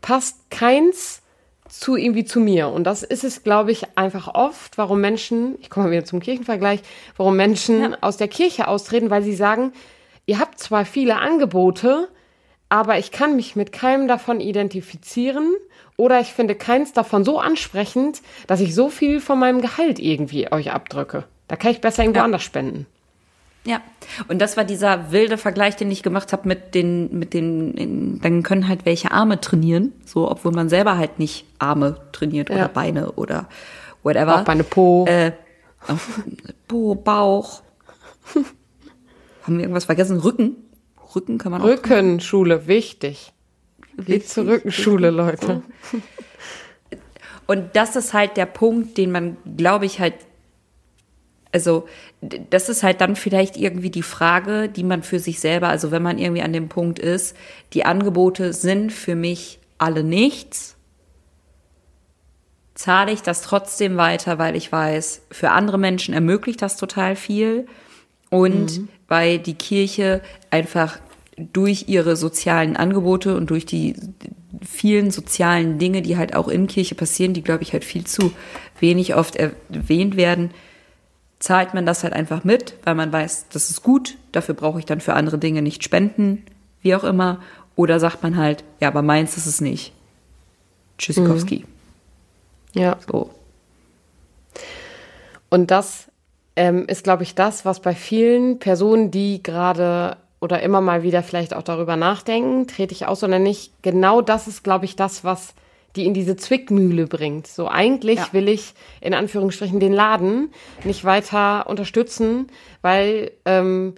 passt 0.00 0.50
keins 0.50 1.23
zu 1.80 1.96
irgendwie 1.96 2.24
zu 2.24 2.40
mir. 2.40 2.68
Und 2.68 2.84
das 2.84 3.02
ist 3.02 3.24
es, 3.24 3.42
glaube 3.42 3.72
ich, 3.72 3.96
einfach 3.96 4.34
oft, 4.34 4.78
warum 4.78 5.00
Menschen, 5.00 5.56
ich 5.60 5.70
komme 5.70 5.86
mal 5.86 5.92
wieder 5.92 6.04
zum 6.04 6.20
Kirchenvergleich, 6.20 6.80
warum 7.16 7.36
Menschen 7.36 7.80
Ja. 7.80 7.98
aus 8.00 8.16
der 8.16 8.28
Kirche 8.28 8.68
austreten, 8.68 9.10
weil 9.10 9.22
sie 9.22 9.34
sagen, 9.34 9.72
ihr 10.26 10.38
habt 10.38 10.58
zwar 10.58 10.84
viele 10.84 11.16
Angebote, 11.16 12.08
aber 12.68 12.98
ich 12.98 13.10
kann 13.12 13.36
mich 13.36 13.56
mit 13.56 13.72
keinem 13.72 14.08
davon 14.08 14.40
identifizieren 14.40 15.54
oder 15.96 16.20
ich 16.20 16.32
finde 16.32 16.54
keins 16.54 16.92
davon 16.92 17.24
so 17.24 17.38
ansprechend, 17.38 18.22
dass 18.46 18.60
ich 18.60 18.74
so 18.74 18.88
viel 18.88 19.20
von 19.20 19.38
meinem 19.38 19.60
Gehalt 19.60 19.98
irgendwie 19.98 20.50
euch 20.50 20.72
abdrücke. 20.72 21.24
Da 21.46 21.56
kann 21.56 21.70
ich 21.70 21.80
besser 21.80 22.02
irgendwo 22.02 22.18
Ja. 22.20 22.24
anders 22.24 22.42
spenden. 22.42 22.86
Ja. 23.66 23.80
Und 24.28 24.40
das 24.40 24.56
war 24.56 24.64
dieser 24.64 25.10
wilde 25.10 25.38
Vergleich, 25.38 25.76
den 25.76 25.90
ich 25.90 26.02
gemacht 26.02 26.32
habe 26.32 26.46
mit 26.46 26.74
den, 26.74 27.18
mit 27.18 27.32
den, 27.32 28.20
dann 28.20 28.42
können 28.42 28.68
halt 28.68 28.84
welche 28.84 29.10
Arme 29.10 29.40
trainieren, 29.40 29.92
so, 30.04 30.30
obwohl 30.30 30.52
man 30.52 30.68
selber 30.68 30.98
halt 30.98 31.18
nicht 31.18 31.46
Arme 31.58 31.96
trainiert 32.12 32.50
oder 32.50 32.58
Ja. 32.58 32.68
Beine 32.68 33.12
oder 33.12 33.48
whatever. 34.02 34.42
Auch 34.42 34.46
meine 34.46 34.64
Po. 34.64 35.06
Äh, 35.06 35.32
Po, 36.68 36.94
Bauch. 36.94 37.62
Haben 39.42 39.56
wir 39.56 39.60
irgendwas 39.60 39.84
vergessen? 39.86 40.18
Rücken? 40.20 40.56
Rücken 41.14 41.38
kann 41.38 41.52
man 41.52 41.62
auch. 41.62 41.66
Rückenschule, 41.66 42.66
wichtig. 42.66 43.32
Geht 43.96 44.28
zur 44.28 44.46
Rückenschule, 44.46 45.10
Leute. 45.10 45.62
Und 47.46 47.76
das 47.76 47.96
ist 47.96 48.14
halt 48.14 48.36
der 48.36 48.46
Punkt, 48.46 48.96
den 48.96 49.12
man, 49.12 49.36
glaube 49.56 49.84
ich, 49.86 50.00
halt, 50.00 50.14
also 51.54 51.86
das 52.50 52.68
ist 52.68 52.82
halt 52.82 53.00
dann 53.00 53.14
vielleicht 53.14 53.56
irgendwie 53.56 53.90
die 53.90 54.02
Frage, 54.02 54.68
die 54.68 54.82
man 54.82 55.04
für 55.04 55.20
sich 55.20 55.38
selber, 55.38 55.68
also 55.68 55.92
wenn 55.92 56.02
man 56.02 56.18
irgendwie 56.18 56.42
an 56.42 56.52
dem 56.52 56.68
Punkt 56.68 56.98
ist, 56.98 57.36
die 57.72 57.84
Angebote 57.84 58.52
sind 58.52 58.92
für 58.92 59.14
mich 59.14 59.60
alle 59.78 60.02
nichts, 60.02 60.76
zahle 62.74 63.12
ich 63.12 63.22
das 63.22 63.40
trotzdem 63.42 63.96
weiter, 63.96 64.38
weil 64.38 64.56
ich 64.56 64.70
weiß, 64.72 65.22
für 65.30 65.52
andere 65.52 65.78
Menschen 65.78 66.12
ermöglicht 66.12 66.60
das 66.60 66.76
total 66.76 67.14
viel. 67.14 67.66
Und 68.30 68.88
weil 69.06 69.38
die 69.38 69.54
Kirche 69.54 70.20
einfach 70.50 70.98
durch 71.36 71.84
ihre 71.86 72.16
sozialen 72.16 72.76
Angebote 72.76 73.36
und 73.36 73.50
durch 73.50 73.64
die 73.64 73.94
vielen 74.60 75.12
sozialen 75.12 75.78
Dinge, 75.78 76.02
die 76.02 76.16
halt 76.16 76.34
auch 76.34 76.48
in 76.48 76.66
Kirche 76.66 76.96
passieren, 76.96 77.32
die, 77.32 77.42
glaube 77.42 77.62
ich, 77.62 77.72
halt 77.72 77.84
viel 77.84 78.04
zu 78.04 78.32
wenig 78.80 79.14
oft 79.14 79.36
erwähnt 79.36 80.16
werden, 80.16 80.50
zahlt 81.44 81.74
man 81.74 81.84
das 81.84 82.02
halt 82.02 82.14
einfach 82.14 82.42
mit, 82.42 82.72
weil 82.84 82.94
man 82.94 83.12
weiß, 83.12 83.48
das 83.52 83.68
ist 83.68 83.82
gut, 83.82 84.16
dafür 84.32 84.54
brauche 84.54 84.78
ich 84.78 84.86
dann 84.86 85.02
für 85.02 85.12
andere 85.12 85.36
Dinge 85.36 85.60
nicht 85.60 85.84
spenden, 85.84 86.42
wie 86.80 86.94
auch 86.94 87.04
immer. 87.04 87.38
Oder 87.76 88.00
sagt 88.00 88.22
man 88.22 88.38
halt, 88.38 88.64
ja, 88.80 88.88
aber 88.88 89.02
meins 89.02 89.36
ist 89.36 89.44
es 89.44 89.60
nicht. 89.60 89.92
Tschüssikowski. 90.96 91.66
Ja. 92.72 92.96
So. 93.06 93.28
Und 95.50 95.70
das 95.70 96.06
ähm, 96.56 96.86
ist, 96.86 97.04
glaube 97.04 97.24
ich, 97.24 97.34
das, 97.34 97.66
was 97.66 97.80
bei 97.80 97.94
vielen 97.94 98.58
Personen, 98.58 99.10
die 99.10 99.42
gerade 99.42 100.16
oder 100.40 100.62
immer 100.62 100.80
mal 100.80 101.02
wieder 101.02 101.22
vielleicht 101.22 101.52
auch 101.52 101.62
darüber 101.62 101.96
nachdenken, 101.96 102.66
trete 102.68 102.94
ich 102.94 103.04
aus 103.04 103.22
oder 103.22 103.38
nicht, 103.38 103.82
genau 103.82 104.22
das 104.22 104.48
ist, 104.48 104.64
glaube 104.64 104.86
ich, 104.86 104.96
das, 104.96 105.24
was 105.24 105.52
die 105.96 106.06
in 106.06 106.14
diese 106.14 106.36
Zwickmühle 106.36 107.06
bringt. 107.06 107.46
So 107.46 107.68
eigentlich 107.68 108.18
Ja. 108.18 108.28
will 108.32 108.48
ich 108.48 108.74
in 109.00 109.14
Anführungsstrichen 109.14 109.80
den 109.80 109.92
Laden 109.92 110.50
nicht 110.84 111.04
weiter 111.04 111.66
unterstützen, 111.68 112.48
weil 112.82 113.30
ähm, 113.44 113.94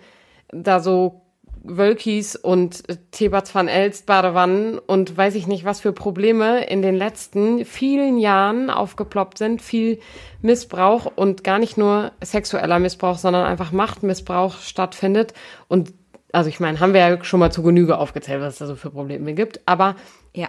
da 0.51 0.81
so 0.81 1.23
Wölkis 1.69 2.37
und 2.37 2.85
Thebats 3.11 3.53
van 3.53 3.67
Elst 3.67 4.07
Badewannen 4.07 4.79
und 4.79 5.17
weiß 5.17 5.35
ich 5.35 5.49
nicht 5.49 5.65
was 5.65 5.81
für 5.81 5.93
Probleme 5.93 6.65
in 6.65 6.81
den 6.81 6.95
letzten 6.95 7.65
vielen 7.65 8.19
Jahren 8.19 8.71
aufgeploppt 8.71 9.39
sind, 9.39 9.61
viel 9.61 9.99
Missbrauch 10.43 11.11
und 11.17 11.43
gar 11.43 11.59
nicht 11.59 11.77
nur 11.77 12.13
sexueller 12.23 12.79
Missbrauch, 12.79 13.19
sondern 13.19 13.47
einfach 13.47 13.73
Machtmissbrauch 13.73 14.59
stattfindet 14.61 15.35
und 15.69 15.93
also 16.33 16.49
ich 16.51 16.61
meine, 16.61 16.79
haben 16.81 16.93
wir 16.93 17.01
ja 17.01 17.25
schon 17.25 17.41
mal 17.41 17.51
zu 17.51 17.63
Genüge 17.63 17.99
aufgezählt, 17.99 18.43
was 18.43 18.55
es 18.55 18.59
da 18.59 18.67
so 18.67 18.77
für 18.77 18.91
Probleme 18.91 19.33
gibt, 19.35 19.61
aber 19.67 19.97
Ja. 20.35 20.49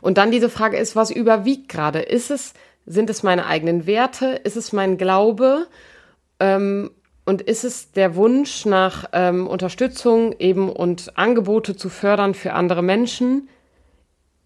Und 0.00 0.18
dann 0.18 0.30
diese 0.30 0.50
Frage 0.50 0.76
ist, 0.76 0.96
was 0.96 1.10
überwiegt 1.10 1.68
gerade? 1.68 2.00
Ist 2.00 2.30
es, 2.30 2.54
sind 2.86 3.10
es 3.10 3.22
meine 3.22 3.46
eigenen 3.46 3.86
Werte? 3.86 4.40
Ist 4.44 4.56
es 4.56 4.72
mein 4.72 4.98
Glaube? 4.98 5.66
Ähm, 6.40 6.90
und 7.24 7.42
ist 7.42 7.64
es 7.64 7.92
der 7.92 8.16
Wunsch 8.16 8.64
nach 8.64 9.10
ähm, 9.12 9.46
Unterstützung 9.46 10.34
eben 10.38 10.70
und 10.70 11.18
Angebote 11.18 11.76
zu 11.76 11.90
fördern 11.90 12.34
für 12.34 12.54
andere 12.54 12.82
Menschen? 12.82 13.48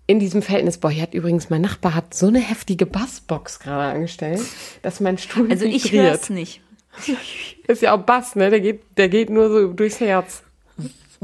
In 0.09 0.19
diesem 0.19 0.43
Verhältnis, 0.43 0.79
boah, 0.79 0.91
hier 0.91 1.05
hat 1.05 1.15
übrigens 1.15 1.49
mein 1.49 1.63
Nachbar 1.63 1.95
hat 1.95 2.13
so 2.13 2.27
eine 2.27 2.41
heftige 2.41 2.87
Bassbox 2.87 3.61
gerade 3.61 3.95
angestellt, 3.95 4.41
dass 4.83 4.99
mein 4.99 5.17
Stuhl 5.17 5.49
Also 5.49 5.65
ich 5.65 5.93
höre 5.93 6.13
es 6.13 6.29
nicht. 6.29 6.61
Ist 7.69 7.83
ja 7.83 7.95
auch 7.95 8.03
Bass, 8.03 8.35
ne? 8.35 8.51
Der 8.51 8.61
geht, 8.61 8.83
der 8.97 9.09
geht 9.09 9.31
nur 9.31 9.49
so 9.49 9.73
durchs 9.73 10.01
Herz. 10.01 10.43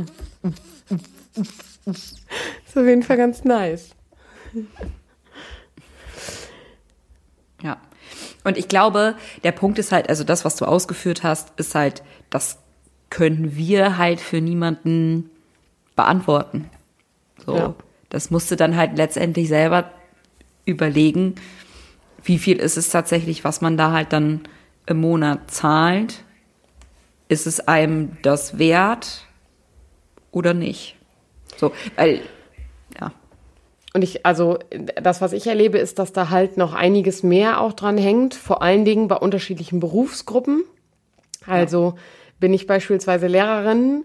Ist 1.87 2.77
auf 2.77 2.87
jeden 2.87 3.03
Fall 3.03 3.17
ganz 3.17 3.45
nice. 3.45 3.91
Ja. 7.63 7.79
Und 8.45 8.57
ich 8.57 8.69
glaube, 8.69 9.17
der 9.43 9.53
Punkt 9.53 9.79
ist 9.79 9.91
halt, 9.91 10.09
also 10.09 10.23
das, 10.23 10.45
was 10.45 10.57
du 10.57 10.65
ausgeführt 10.65 11.25
hast, 11.25 11.59
ist 11.59 11.75
halt, 11.75 12.03
das 12.31 12.59
können 13.11 13.57
wir 13.57 13.99
halt 13.99 14.21
für 14.21 14.41
niemanden 14.41 15.31
beantworten. 15.97 16.71
So. 17.45 17.57
Ja. 17.57 17.75
Das 18.11 18.31
musste 18.31 18.57
dann 18.57 18.77
halt 18.77 18.97
letztendlich 18.97 19.49
selber 19.49 19.91
überlegen, 20.65 21.35
wie 22.23 22.39
viel 22.39 22.59
ist 22.59 22.77
es 22.77 22.91
tatsächlich, 22.91 23.45
was 23.45 23.61
man 23.61 23.77
da 23.77 23.93
halt 23.93 24.13
dann 24.13 24.43
im 24.87 25.01
Monat 25.01 25.51
zahlt. 25.51 26.25
Ist 27.29 27.47
es 27.47 27.61
einem 27.61 28.17
das 28.23 28.59
wert 28.59 29.27
oder 30.31 30.55
nicht? 30.55 30.97
So, 31.57 31.73
weil. 31.97 32.23
Und 33.95 34.05
ich, 34.05 34.27
also, 34.27 34.59
das, 35.03 35.21
was 35.21 35.33
ich 35.33 35.47
erlebe, 35.47 35.79
ist, 35.79 35.99
dass 35.99 36.13
da 36.13 36.31
halt 36.31 36.57
noch 36.57 36.75
einiges 36.75 37.23
mehr 37.23 37.61
auch 37.61 37.73
dran 37.73 37.97
hängt, 37.97 38.35
vor 38.35 38.63
allen 38.63 38.85
Dingen 38.85 39.09
bei 39.09 39.17
unterschiedlichen 39.17 39.81
Berufsgruppen. 39.81 40.65
Also, 41.47 41.95
ja. 41.97 42.03
bin 42.39 42.53
ich 42.53 42.67
beispielsweise 42.67 43.27
Lehrerin, 43.27 44.05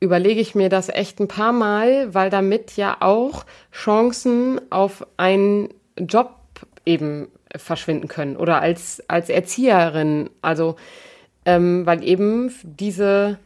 überlege 0.00 0.40
ich 0.40 0.54
mir 0.54 0.68
das 0.68 0.88
echt 0.88 1.20
ein 1.20 1.28
paar 1.28 1.52
Mal, 1.52 2.14
weil 2.14 2.30
damit 2.30 2.76
ja 2.76 2.98
auch 3.00 3.44
Chancen 3.72 4.60
auf 4.70 5.04
einen 5.16 5.74
Job 5.98 6.36
eben 6.86 7.28
verschwinden 7.56 8.08
können 8.08 8.36
oder 8.36 8.60
als, 8.60 9.02
als 9.08 9.28
Erzieherin. 9.28 10.30
Also, 10.42 10.76
ähm, 11.44 11.86
weil 11.86 12.04
eben 12.04 12.54
diese 12.62 13.38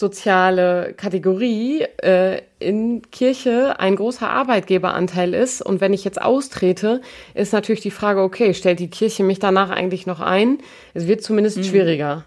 soziale 0.00 0.94
Kategorie 0.96 1.82
äh, 2.02 2.40
in 2.58 3.02
Kirche 3.10 3.78
ein 3.78 3.96
großer 3.96 4.30
Arbeitgeberanteil 4.30 5.34
ist. 5.34 5.60
Und 5.60 5.82
wenn 5.82 5.92
ich 5.92 6.04
jetzt 6.04 6.20
austrete, 6.20 7.02
ist 7.34 7.52
natürlich 7.52 7.82
die 7.82 7.90
Frage, 7.90 8.22
okay, 8.22 8.54
stellt 8.54 8.80
die 8.80 8.88
Kirche 8.88 9.22
mich 9.24 9.38
danach 9.40 9.68
eigentlich 9.68 10.06
noch 10.06 10.20
ein? 10.20 10.58
Es 10.94 11.06
wird 11.06 11.22
zumindest 11.22 11.58
mhm. 11.58 11.64
schwieriger. 11.64 12.24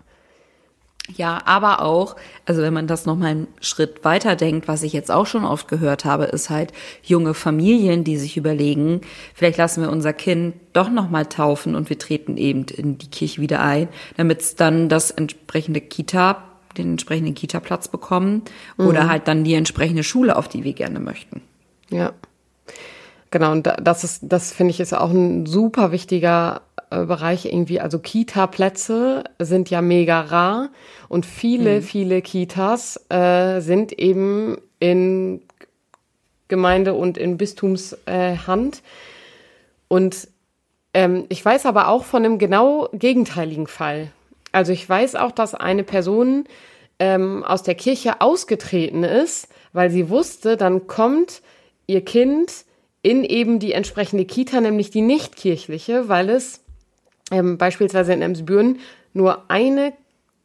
Ja, 1.18 1.42
aber 1.46 1.82
auch, 1.82 2.15
also 2.46 2.62
wenn 2.62 2.74
man 2.74 2.88
das 2.88 3.06
nochmal 3.06 3.32
einen 3.32 3.48
Schritt 3.60 4.06
weiter 4.06 4.38
denkt, 4.38 4.70
was 4.70 4.84
ich 4.84 4.94
jetzt 4.94 5.12
auch 5.12 5.25
schon 5.25 5.44
oft 5.44 5.68
gehört 5.68 6.06
habe, 6.06 6.25
ist 6.25 6.50
halt 6.50 6.72
junge 7.01 7.34
Familien, 7.34 8.06
die 8.06 8.18
sich 8.18 8.38
überlegen, 8.38 9.01
vielleicht 9.34 9.58
lassen 9.58 9.82
wir 9.82 9.92
unser 9.92 10.13
Kind 10.13 10.56
doch 10.72 10.89
nochmal 10.89 11.25
taufen 11.25 11.75
und 11.75 11.89
wir 11.89 12.00
treten 12.00 12.38
eben 12.38 12.65
in 12.65 13.00
die 13.00 13.10
Kirche 13.10 13.42
wieder 13.42 13.60
ein, 13.60 13.89
damit 14.15 14.42
es 14.42 14.56
dann 14.56 14.88
das 14.88 15.12
entsprechende 15.12 15.82
Kita, 15.82 16.52
den 16.77 16.92
entsprechenden 16.92 17.36
Kita-Platz 17.36 17.88
bekommen 17.88 18.44
mhm. 18.77 18.88
oder 18.88 19.10
halt 19.10 19.27
dann 19.27 19.44
die 19.44 19.53
entsprechende 19.53 20.03
Schule, 20.03 20.36
auf 20.36 20.48
die 20.48 20.63
wir 20.63 20.74
gerne 20.74 21.00
möchten. 21.00 21.42
Ja. 21.89 22.13
Genau, 23.32 23.51
und 23.51 23.68
das 23.82 24.03
ist, 24.03 24.22
das 24.24 24.51
finde 24.51 24.72
ich 24.72 24.80
ist 24.80 24.94
auch 24.94 25.10
ein 25.10 25.48
super 25.48 25.92
wichtiger 25.92 26.62
äh, 26.92 27.06
Bereich 27.06 27.46
irgendwie. 27.46 27.80
Also 27.80 27.98
Kita-Plätze 27.98 29.24
sind 29.39 29.70
ja 29.72 29.82
mega 29.82 30.22
rar 30.22 30.70
und 31.10 31.25
viele, 31.25 31.77
mhm. 31.77 31.82
viele 31.82 32.22
Kitas 32.22 33.03
äh, 33.10 33.60
sind 33.60 33.92
eben 33.94 34.58
in 34.80 35.42
Gemeinde 36.48 36.94
und 36.94 37.18
in 37.18 37.38
Bistumshand. 37.38 38.77
Äh, 38.77 38.82
und 39.88 40.27
ähm, 40.94 41.25
ich 41.29 41.44
weiß 41.44 41.66
aber 41.66 41.88
auch 41.88 42.03
von 42.03 42.24
einem 42.24 42.38
genau 42.38 42.90
gegenteiligen 42.94 43.66
Fall. 43.66 44.12
Also 44.53 44.72
ich 44.72 44.87
weiß 44.87 45.16
auch, 45.16 45.31
dass 45.31 45.55
eine 45.55 45.83
Person 45.83 46.46
ähm, 47.00 47.44
aus 47.44 47.63
der 47.63 47.75
Kirche 47.75 48.22
ausgetreten 48.22 49.03
ist, 49.03 49.50
weil 49.74 49.89
sie 49.89 50.09
wusste, 50.09 50.55
dann 50.55 50.87
kommt 50.87 51.42
ihr 51.87 52.05
Kind 52.05 52.66
in 53.01 53.24
eben 53.25 53.59
die 53.59 53.74
entsprechende 53.74 54.25
Kita, 54.25 54.61
nämlich 54.61 54.89
die 54.92 55.01
nicht 55.01 55.35
kirchliche, 55.35 56.07
weil 56.07 56.29
es 56.29 56.61
ähm, 57.31 57.57
beispielsweise 57.57 58.13
in 58.13 58.22
Emsbüren 58.22 58.79
nur 59.13 59.50
eine, 59.50 59.94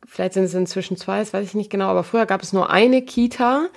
vielleicht 0.07 0.33
sind 0.33 0.45
es 0.45 0.55
inzwischen 0.55 0.97
zwei, 0.97 1.21
das 1.21 1.33
weiß 1.33 1.47
ich 1.47 1.55
nicht 1.55 1.71
genau, 1.71 1.87
aber 1.87 2.03
früher 2.03 2.27
gab 2.27 2.43
es 2.43 2.53
nur 2.53 2.71
eine 2.71 3.03
Kita, 3.03 3.69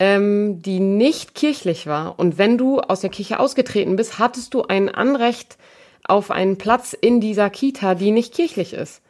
ähm, 0.00 0.60
die 0.62 0.80
nicht 0.80 1.34
kirchlich 1.34 1.86
war. 1.86 2.18
Und 2.18 2.38
wenn 2.38 2.58
du 2.58 2.80
aus 2.80 3.00
der 3.00 3.10
Kirche 3.10 3.38
ausgetreten 3.38 3.96
bist, 3.96 4.18
hattest 4.18 4.52
du 4.52 4.62
ein 4.62 4.88
Anrecht 4.88 5.56
auf 6.04 6.30
einen 6.30 6.58
Platz 6.58 6.92
in 6.92 7.20
dieser 7.20 7.50
Kita, 7.50 7.94
die 7.94 8.10
nicht 8.10 8.34
kirchlich 8.34 8.72
ist. 8.72 9.00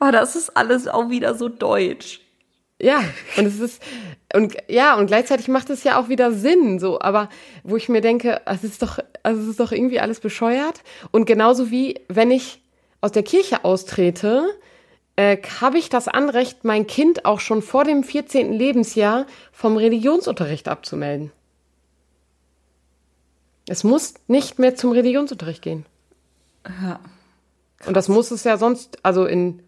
Oh, 0.00 0.10
das 0.12 0.36
ist 0.36 0.56
alles 0.56 0.88
auch 0.88 1.10
wieder 1.10 1.34
so 1.34 1.48
deutsch. 1.48 2.20
Ja, 2.80 3.02
und 3.36 3.46
es 3.46 3.58
ist, 3.58 3.82
und 4.34 4.56
ja, 4.68 4.96
und 4.96 5.08
gleichzeitig 5.08 5.48
macht 5.48 5.68
es 5.70 5.82
ja 5.82 5.98
auch 5.98 6.08
wieder 6.08 6.32
Sinn, 6.32 6.78
so, 6.78 7.00
aber 7.00 7.28
wo 7.64 7.76
ich 7.76 7.88
mir 7.88 8.00
denke, 8.00 8.40
es 8.46 8.62
ist 8.62 8.82
doch, 8.82 9.00
also 9.24 9.42
es 9.42 9.48
ist 9.48 9.60
doch 9.60 9.72
irgendwie 9.72 9.98
alles 9.98 10.20
bescheuert. 10.20 10.82
Und 11.10 11.24
genauso 11.24 11.72
wie, 11.72 12.00
wenn 12.08 12.30
ich 12.30 12.62
aus 13.00 13.10
der 13.10 13.24
Kirche 13.24 13.64
austrete, 13.64 14.48
äh, 15.16 15.38
habe 15.60 15.78
ich 15.78 15.88
das 15.88 16.06
Anrecht, 16.06 16.64
mein 16.64 16.86
Kind 16.86 17.24
auch 17.24 17.40
schon 17.40 17.62
vor 17.62 17.82
dem 17.82 18.04
14. 18.04 18.52
Lebensjahr 18.52 19.26
vom 19.50 19.76
Religionsunterricht 19.76 20.68
abzumelden. 20.68 21.32
Es 23.66 23.82
muss 23.82 24.14
nicht 24.28 24.60
mehr 24.60 24.76
zum 24.76 24.92
Religionsunterricht 24.92 25.62
gehen. 25.62 25.84
Ja. 26.82 27.00
Und 27.86 27.96
das 27.96 28.08
muss 28.08 28.30
es 28.30 28.44
ja 28.44 28.56
sonst, 28.56 29.04
also 29.04 29.26
in 29.26 29.62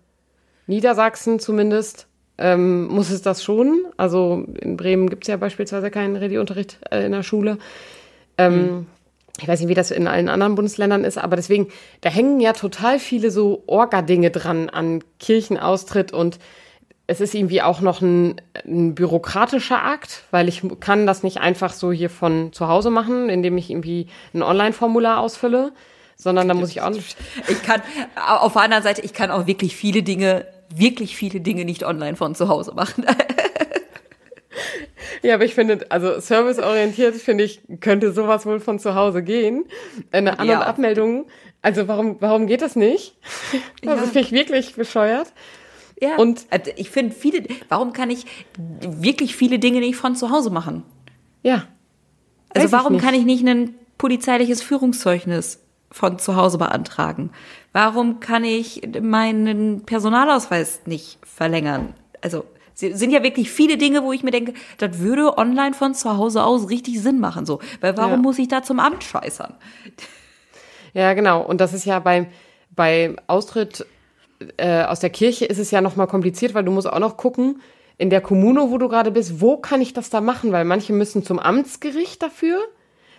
Niedersachsen 0.67 1.39
zumindest, 1.39 2.07
ähm, 2.39 2.87
muss 2.87 3.11
es 3.11 3.23
das 3.23 3.43
schon. 3.45 3.85
Also 3.97 4.45
in 4.61 4.77
Bremen 4.77 5.11
gibt 5.11 5.25
es 5.25 5.29
ja 5.29 5.37
beispielsweise 5.37 5.91
keinen 5.91 6.17
Religionsunterricht 6.17 6.79
äh, 6.91 7.05
in 7.05 7.13
der 7.13 7.23
Schule. 7.23 7.59
Ähm, 8.39 8.55
mhm. 8.55 8.87
Ich 9.41 9.49
weiß 9.49 9.61
nicht, 9.61 9.69
wie 9.69 9.75
das 9.75 9.91
in 9.91 10.07
allen 10.07 10.29
anderen 10.29 10.55
Bundesländern 10.55 11.05
ist, 11.05 11.17
aber 11.17 11.37
deswegen, 11.37 11.69
da 12.03 12.11
hängen 12.11 12.41
ja 12.41 12.53
total 12.53 12.99
viele 12.99 13.31
so 13.31 13.63
Orga-Dinge 13.67 14.31
dran 14.31 14.69
an 14.69 15.03
Kirchenaustritt 15.19 16.13
und 16.13 16.39
es 17.07 17.21
ist 17.21 17.35
irgendwie 17.35 17.61
auch 17.61 17.81
noch 17.81 18.03
ein, 18.03 18.41
ein, 18.65 18.95
bürokratischer 18.95 19.83
Akt, 19.83 20.25
weil 20.31 20.49
ich 20.49 20.63
kann 20.79 21.07
das 21.07 21.25
nicht 21.25 21.39
einfach 21.39 21.73
so 21.73 21.91
hier 21.91 22.09
von 22.09 22.53
zu 22.53 22.69
Hause 22.69 22.91
machen, 22.91 23.29
indem 23.29 23.59
ich 23.59 23.69
irgendwie 23.69 24.07
ein 24.33 24.43
Online-Formular 24.43 25.19
ausfülle, 25.19 25.73
sondern 26.21 26.49
da 26.49 26.55
muss 26.55 26.71
ich 26.71 26.83
auch 26.83 26.91
nicht. 26.91 27.17
Ich 27.49 27.63
kann, 27.63 27.83
auf 28.17 28.53
der 28.53 28.63
anderen 28.63 28.83
Seite, 28.83 29.01
ich 29.03 29.13
kann 29.13 29.31
auch 29.31 29.47
wirklich 29.47 29.77
viele 29.77 30.03
Dinge 30.03 30.47
wirklich 30.75 31.17
viele 31.17 31.41
Dinge 31.41 31.65
nicht 31.65 31.85
online 31.85 32.17
von 32.17 32.35
zu 32.35 32.49
Hause 32.49 32.73
machen. 32.75 33.05
Ja, 35.23 35.35
aber 35.35 35.45
ich 35.45 35.55
finde, 35.55 35.85
also 35.91 36.19
serviceorientiert, 36.19 37.15
finde 37.15 37.45
ich, 37.45 37.61
könnte 37.81 38.11
sowas 38.13 38.47
wohl 38.47 38.59
von 38.59 38.79
zu 38.79 38.95
Hause 38.95 39.23
gehen. 39.23 39.65
Eine 40.13 40.39
An- 40.39 40.49
ja. 40.49 40.59
und 40.59 40.63
Abmeldung, 40.65 41.27
also 41.61 41.89
warum, 41.89 42.17
warum 42.21 42.47
geht 42.47 42.63
das 42.63 42.75
nicht? 42.75 43.17
Das 43.83 44.01
ja. 44.01 44.07
finde 44.07 44.21
ich 44.21 44.33
wirklich 44.33 44.75
bescheuert. 44.77 45.33
Ja, 46.01 46.17
und 46.17 46.47
also 46.49 46.71
ich 46.77 46.89
finde 46.91 47.15
viele, 47.15 47.43
warum 47.69 47.93
kann 47.93 48.09
ich 48.09 48.25
wirklich 48.57 49.37
viele 49.37 49.59
Dinge 49.59 49.81
nicht 49.81 49.97
von 49.97 50.17
zu 50.17 50.31
Hause 50.31 50.49
machen? 50.49 50.85
Ja. 51.43 51.67
Also 52.55 52.73
warum 52.73 52.97
kann 52.97 53.13
ich 53.13 53.25
nicht 53.25 53.47
ein 53.47 53.75
polizeiliches 53.99 54.63
Führungszeugnis 54.63 55.61
von 55.91 56.19
zu 56.19 56.37
Hause 56.37 56.59
beantragen? 56.59 57.31
Warum 57.73 58.21
kann 58.21 58.45
ich 58.45 58.83
meinen 59.01 59.85
Personalausweis 59.85 60.83
nicht 60.87 61.19
verlängern? 61.25 61.95
Also 62.23 62.45
sind 62.75 63.11
ja 63.11 63.23
wirklich 63.23 63.51
viele 63.51 63.77
Dinge, 63.77 64.03
wo 64.03 64.13
ich 64.13 64.23
mir 64.23 64.31
denke, 64.31 64.55
das 64.79 64.99
würde 65.01 65.37
online 65.37 65.75
von 65.75 65.95
zu 65.95 66.17
Hause 66.17 66.45
aus 66.45 66.71
richtig 66.71 67.01
Sinn 67.01 67.21
machen. 67.21 67.45
So, 67.45 67.61
weil 67.81 67.97
warum 67.97 68.13
ja. 68.13 68.17
muss 68.19 68.39
ich 68.39 68.49
da 68.49 68.63
zum 68.63 68.81
Amt 68.81 69.05
scheißern? 69.05 69.55
Ja, 70.95 71.13
genau. 71.13 71.43
Und 71.43 71.61
das 71.61 71.75
ist 71.75 71.85
ja 71.85 71.99
beim 71.99 72.27
bei 72.75 73.15
Austritt 73.27 73.87
äh, 74.57 74.85
aus 74.85 75.01
der 75.01 75.11
Kirche 75.11 75.45
ist 75.45 75.59
es 75.59 75.71
ja 75.71 75.81
noch 75.81 75.97
mal 75.97 76.07
kompliziert, 76.07 76.55
weil 76.55 76.65
du 76.65 76.73
musst 76.73 76.91
auch 76.91 76.99
noch 76.99 77.17
gucken 77.17 77.61
in 77.99 78.09
der 78.09 78.23
Kommune, 78.23 78.71
wo 78.71 78.79
du 78.79 78.89
gerade 78.89 79.11
bist, 79.11 79.41
wo 79.41 79.59
kann 79.59 79.83
ich 79.83 79.93
das 79.93 80.09
da 80.09 80.23
machen? 80.23 80.53
Weil 80.53 80.65
manche 80.65 80.93
müssen 80.95 81.23
zum 81.23 81.39
Amtsgericht 81.39 82.23
dafür. 82.23 82.59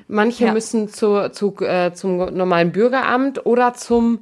Manche 0.07 0.45
ja. 0.45 0.53
müssen 0.53 0.89
zu, 0.89 1.31
zu, 1.31 1.55
äh, 1.61 1.93
zum 1.93 2.17
normalen 2.17 2.71
Bürgeramt 2.71 3.45
oder 3.45 3.73
zum, 3.73 4.19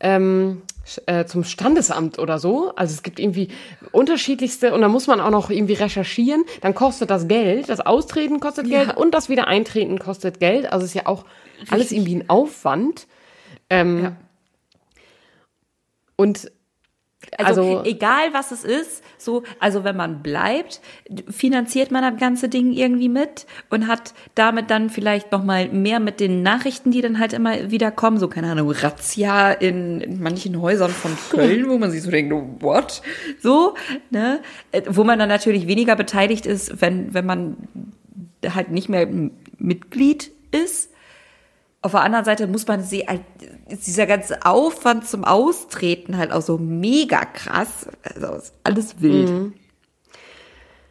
ähm, 0.00 0.62
äh, 1.06 1.24
zum 1.24 1.44
Standesamt 1.44 2.18
oder 2.18 2.38
so. 2.38 2.72
Also 2.76 2.94
es 2.94 3.02
gibt 3.02 3.18
irgendwie 3.20 3.48
unterschiedlichste 3.92 4.74
und 4.74 4.80
da 4.80 4.88
muss 4.88 5.06
man 5.06 5.20
auch 5.20 5.30
noch 5.30 5.50
irgendwie 5.50 5.74
recherchieren. 5.74 6.44
Dann 6.60 6.74
kostet 6.74 7.10
das 7.10 7.28
Geld. 7.28 7.68
Das 7.68 7.80
Austreten 7.80 8.40
kostet 8.40 8.66
ja. 8.66 8.84
Geld 8.84 8.96
und 8.96 9.12
das 9.12 9.28
Wiedereintreten 9.28 9.98
kostet 9.98 10.40
Geld. 10.40 10.72
Also 10.72 10.84
es 10.84 10.90
ist 10.90 10.94
ja 10.94 11.06
auch 11.06 11.24
Richtig. 11.58 11.72
alles 11.72 11.92
irgendwie 11.92 12.16
ein 12.16 12.30
Aufwand. 12.30 13.06
Ähm, 13.70 14.02
ja. 14.02 14.16
Und 16.16 16.50
Also, 17.36 17.62
also, 17.62 17.84
egal 17.84 18.32
was 18.32 18.50
es 18.50 18.64
ist, 18.64 19.04
so, 19.18 19.42
also 19.58 19.84
wenn 19.84 19.96
man 19.96 20.22
bleibt, 20.22 20.80
finanziert 21.28 21.90
man 21.90 22.02
das 22.02 22.20
ganze 22.20 22.48
Ding 22.48 22.72
irgendwie 22.72 23.08
mit 23.08 23.46
und 23.70 23.86
hat 23.86 24.14
damit 24.34 24.70
dann 24.70 24.90
vielleicht 24.90 25.32
noch 25.32 25.44
mal 25.44 25.68
mehr 25.68 26.00
mit 26.00 26.20
den 26.20 26.42
Nachrichten, 26.42 26.90
die 26.90 27.00
dann 27.00 27.18
halt 27.18 27.32
immer 27.32 27.70
wieder 27.70 27.90
kommen, 27.90 28.18
so 28.18 28.28
keine 28.28 28.50
Ahnung, 28.50 28.70
Razzia 28.70 29.52
in, 29.52 30.20
manchen 30.20 30.60
Häusern 30.60 30.90
von 30.90 31.16
Köln, 31.30 31.68
wo 31.68 31.78
man 31.78 31.90
sich 31.90 32.02
so 32.02 32.10
denkt, 32.10 32.32
what? 32.62 33.02
So, 33.40 33.74
ne? 34.10 34.40
Äh, 34.72 34.82
wo 34.88 35.04
man 35.04 35.18
dann 35.18 35.28
natürlich 35.28 35.66
weniger 35.66 35.96
beteiligt 35.96 36.46
ist, 36.46 36.80
wenn, 36.80 37.12
wenn 37.14 37.26
man 37.26 37.56
halt 38.54 38.70
nicht 38.70 38.88
mehr 38.88 39.08
Mitglied 39.58 40.30
ist. 40.50 40.90
Auf 41.80 41.92
der 41.92 42.00
anderen 42.00 42.24
Seite 42.24 42.46
muss 42.46 42.66
man 42.66 42.82
sie, 42.82 43.06
halt, 43.68 43.86
dieser 43.86 44.06
ganze 44.06 44.44
Aufwand 44.44 45.06
zum 45.06 45.24
Austreten 45.24 46.16
halt 46.16 46.32
auch 46.32 46.42
so 46.42 46.58
mega 46.58 47.24
krass. 47.24 47.88
Also 48.02 48.34
ist 48.34 48.54
alles 48.64 49.00
wild. 49.00 49.30
Mhm. 49.30 49.52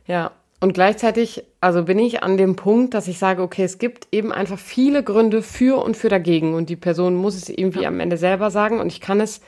Ja, 0.05 0.31
und 0.59 0.73
gleichzeitig, 0.73 1.43
also 1.61 1.83
bin 1.83 1.99
ich 1.99 2.23
an 2.23 2.37
dem 2.37 2.55
Punkt, 2.55 2.93
dass 2.93 3.07
ich 3.07 3.19
sage, 3.19 3.41
okay, 3.41 3.63
es 3.63 3.77
gibt 3.77 4.07
eben 4.11 4.31
einfach 4.31 4.57
viele 4.57 5.03
Gründe 5.03 5.41
für 5.41 5.83
und 5.83 5.95
für 5.95 6.09
dagegen. 6.09 6.55
Und 6.55 6.69
die 6.69 6.75
Person 6.75 7.15
muss 7.15 7.35
es 7.35 7.49
irgendwie 7.49 7.81
ja. 7.81 7.89
am 7.89 7.99
Ende 7.99 8.17
selber 8.17 8.49
sagen. 8.49 8.79
Und 8.79 8.87
ich 8.87 9.01
kann 9.01 9.21
es 9.21 9.41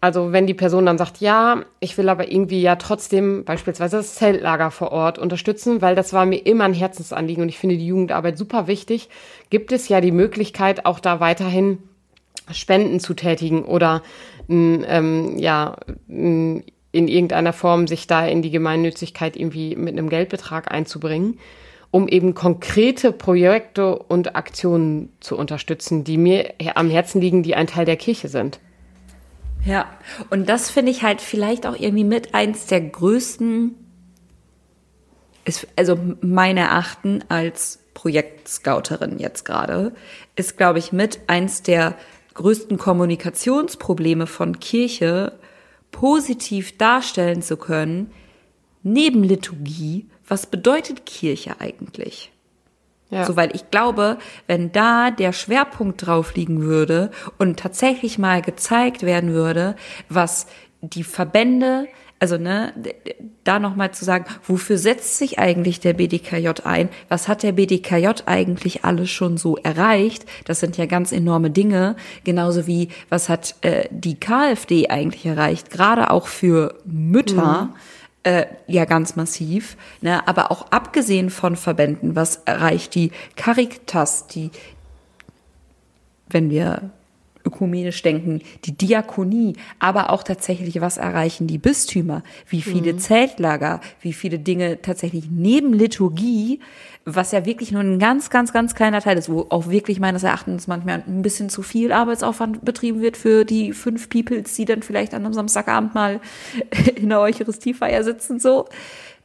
also 0.00 0.32
wenn 0.32 0.46
die 0.46 0.54
Person 0.54 0.86
dann 0.86 0.98
sagt, 0.98 1.18
ja, 1.18 1.64
ich 1.80 1.98
will 1.98 2.08
aber 2.08 2.30
irgendwie 2.30 2.62
ja 2.62 2.76
trotzdem 2.76 3.44
beispielsweise 3.44 3.96
das 3.96 4.14
Zeltlager 4.14 4.70
vor 4.70 4.92
Ort 4.92 5.18
unterstützen, 5.18 5.82
weil 5.82 5.96
das 5.96 6.12
war 6.12 6.24
mir 6.24 6.38
immer 6.46 6.64
ein 6.64 6.74
Herzensanliegen 6.74 7.42
und 7.42 7.48
ich 7.48 7.58
finde 7.58 7.76
die 7.76 7.86
Jugendarbeit 7.86 8.38
super 8.38 8.68
wichtig, 8.68 9.08
gibt 9.50 9.72
es 9.72 9.88
ja 9.88 10.00
die 10.00 10.12
Möglichkeit, 10.12 10.86
auch 10.86 11.00
da 11.00 11.18
weiterhin 11.18 11.78
Spenden 12.52 13.00
zu 13.00 13.14
tätigen 13.14 13.64
oder 13.64 14.02
ähm, 14.48 15.38
ja 15.38 15.76
in 16.90 17.08
irgendeiner 17.08 17.52
Form 17.52 17.86
sich 17.86 18.06
da 18.06 18.26
in 18.26 18.42
die 18.42 18.50
Gemeinnützigkeit 18.50 19.36
irgendwie 19.36 19.76
mit 19.76 19.92
einem 19.92 20.08
Geldbetrag 20.08 20.72
einzubringen, 20.72 21.38
um 21.90 22.08
eben 22.08 22.34
konkrete 22.34 23.12
Projekte 23.12 23.98
und 23.98 24.36
Aktionen 24.36 25.12
zu 25.20 25.36
unterstützen, 25.36 26.04
die 26.04 26.16
mir 26.16 26.54
am 26.74 26.90
Herzen 26.90 27.20
liegen, 27.20 27.42
die 27.42 27.54
ein 27.54 27.66
Teil 27.66 27.84
der 27.84 27.96
Kirche 27.96 28.28
sind. 28.28 28.58
Ja, 29.64 29.86
und 30.30 30.48
das 30.48 30.70
finde 30.70 30.90
ich 30.90 31.02
halt 31.02 31.20
vielleicht 31.20 31.66
auch 31.66 31.78
irgendwie 31.78 32.04
mit 32.04 32.34
eins 32.34 32.66
der 32.66 32.80
größten, 32.80 33.74
ist, 35.44 35.66
also 35.76 35.98
meine 36.20 36.60
Erachten 36.60 37.24
als 37.28 37.80
Projektscouterin 37.94 39.18
jetzt 39.18 39.44
gerade, 39.44 39.92
ist, 40.36 40.56
glaube 40.56 40.78
ich, 40.78 40.92
mit 40.92 41.20
eins 41.26 41.62
der 41.62 41.96
größten 42.38 42.78
Kommunikationsprobleme 42.78 44.26
von 44.26 44.60
Kirche 44.60 45.32
positiv 45.90 46.78
darstellen 46.78 47.42
zu 47.42 47.56
können, 47.56 48.12
neben 48.82 49.24
Liturgie, 49.24 50.06
was 50.26 50.46
bedeutet 50.46 51.04
Kirche 51.04 51.60
eigentlich? 51.60 52.30
Ja. 53.10 53.24
So, 53.24 53.36
weil 53.36 53.54
ich 53.56 53.70
glaube, 53.70 54.18
wenn 54.46 54.70
da 54.70 55.10
der 55.10 55.32
Schwerpunkt 55.32 56.06
drauf 56.06 56.34
liegen 56.34 56.60
würde 56.60 57.10
und 57.38 57.58
tatsächlich 57.58 58.18
mal 58.18 58.42
gezeigt 58.42 59.02
werden 59.02 59.32
würde, 59.32 59.76
was 60.08 60.46
die 60.80 61.04
Verbände, 61.04 61.88
also 62.20 62.36
ne, 62.36 62.72
da 63.44 63.58
nochmal 63.58 63.92
zu 63.92 64.04
sagen, 64.04 64.24
wofür 64.46 64.78
setzt 64.78 65.18
sich 65.18 65.38
eigentlich 65.38 65.80
der 65.80 65.92
BDKJ 65.92 66.48
ein? 66.64 66.88
Was 67.08 67.28
hat 67.28 67.42
der 67.42 67.52
BDKJ 67.52 68.22
eigentlich 68.26 68.84
alles 68.84 69.10
schon 69.10 69.36
so 69.36 69.56
erreicht? 69.56 70.26
Das 70.44 70.60
sind 70.60 70.76
ja 70.76 70.86
ganz 70.86 71.12
enorme 71.12 71.50
Dinge. 71.50 71.96
Genauso 72.24 72.66
wie, 72.66 72.88
was 73.08 73.28
hat 73.28 73.54
äh, 73.62 73.88
die 73.90 74.18
KfD 74.18 74.88
eigentlich 74.90 75.26
erreicht? 75.26 75.70
Gerade 75.70 76.10
auch 76.10 76.26
für 76.26 76.74
Mütter. 76.84 77.64
Mhm 77.64 77.74
äh, 78.24 78.46
ja 78.66 78.84
ganz 78.84 79.16
massiv. 79.16 79.76
Ne? 80.00 80.26
Aber 80.26 80.50
auch 80.50 80.70
abgesehen 80.70 81.30
von 81.30 81.56
Verbänden, 81.56 82.16
was 82.16 82.42
erreicht 82.44 82.94
die 82.94 83.12
Caritas, 83.36 84.26
die, 84.26 84.50
wenn 86.28 86.50
wir 86.50 86.90
ökumenisch 87.48 88.02
denken, 88.02 88.40
die 88.64 88.76
Diakonie, 88.76 89.56
aber 89.78 90.10
auch 90.10 90.22
tatsächlich, 90.22 90.80
was 90.80 90.96
erreichen 90.96 91.46
die 91.46 91.58
Bistümer, 91.58 92.22
wie 92.48 92.62
viele 92.62 92.92
mhm. 92.92 92.98
Zeltlager, 92.98 93.80
wie 94.00 94.12
viele 94.12 94.38
Dinge 94.38 94.80
tatsächlich 94.80 95.24
neben 95.30 95.72
Liturgie, 95.72 96.60
was 97.04 97.32
ja 97.32 97.46
wirklich 97.46 97.72
nur 97.72 97.82
ein 97.82 97.98
ganz, 97.98 98.30
ganz, 98.30 98.52
ganz 98.52 98.74
kleiner 98.74 99.00
Teil 99.00 99.18
ist, 99.18 99.30
wo 99.30 99.46
auch 99.48 99.68
wirklich 99.68 99.98
meines 99.98 100.22
Erachtens 100.22 100.66
manchmal 100.66 101.02
ein 101.06 101.22
bisschen 101.22 101.48
zu 101.48 101.62
viel 101.62 101.92
Arbeitsaufwand 101.92 102.64
betrieben 102.64 103.00
wird 103.00 103.16
für 103.16 103.44
die 103.44 103.72
fünf 103.72 104.08
Peoples, 104.08 104.54
die 104.54 104.64
dann 104.64 104.82
vielleicht 104.82 105.14
an 105.14 105.24
einem 105.24 105.34
Samstagabend 105.34 105.94
mal 105.94 106.20
in 106.96 107.08
der 107.08 107.20
Eucharistiefeier 107.20 108.04
sitzen, 108.04 108.38
so. 108.38 108.68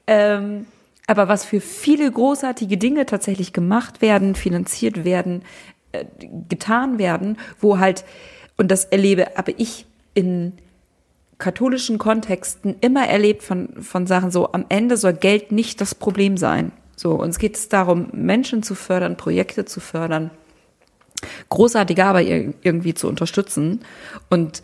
Ähm, 0.08 0.66
aber 1.06 1.28
was 1.28 1.44
für 1.44 1.60
viele 1.60 2.10
großartige 2.10 2.78
Dinge 2.78 3.06
tatsächlich 3.06 3.52
gemacht 3.52 4.02
werden, 4.02 4.36
finanziert 4.36 5.04
werden, 5.04 5.42
getan 6.50 7.00
werden, 7.00 7.38
wo 7.60 7.80
halt, 7.80 8.04
und 8.58 8.72
das 8.72 8.86
erlebe, 8.86 9.38
aber 9.38 9.54
ich 9.58 9.86
in 10.14 10.54
katholischen 11.38 11.98
Kontexten 11.98 12.76
immer 12.82 13.08
erlebt 13.08 13.44
von, 13.44 13.82
von 13.82 14.08
Sachen 14.08 14.32
so, 14.32 14.52
am 14.54 14.66
Ende 14.70 14.98
soll 14.98 15.14
Geld 15.14 15.52
nicht 15.52 15.82
das 15.82 15.96
Problem 15.96 16.38
sein. 16.38 16.72
So, 16.96 17.12
uns 17.14 17.40
geht 17.40 17.56
es 17.58 17.70
darum, 17.70 18.10
Menschen 18.14 18.64
zu 18.64 18.76
fördern, 18.76 19.18
Projekte 19.18 19.66
zu 19.66 19.80
fördern, 19.80 20.32
großartige 21.50 22.06
Arbeit 22.06 22.28
irgendwie 22.62 22.94
zu 22.94 23.08
unterstützen. 23.08 23.84
Und 24.30 24.62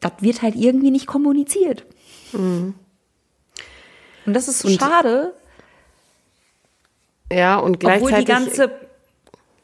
das 0.00 0.12
wird 0.20 0.42
halt 0.42 0.54
irgendwie 0.54 0.90
nicht 0.90 1.06
kommuniziert. 1.06 1.84
Mhm. 2.32 2.74
Und 4.26 4.34
das 4.34 4.48
ist 4.48 4.60
so 4.60 4.68
schade. 4.68 5.34
Ja, 7.32 7.56
und 7.58 7.80
gleichzeitig. 7.80 8.14
Obwohl 8.14 8.20
die 8.20 8.24
ganze 8.26 8.91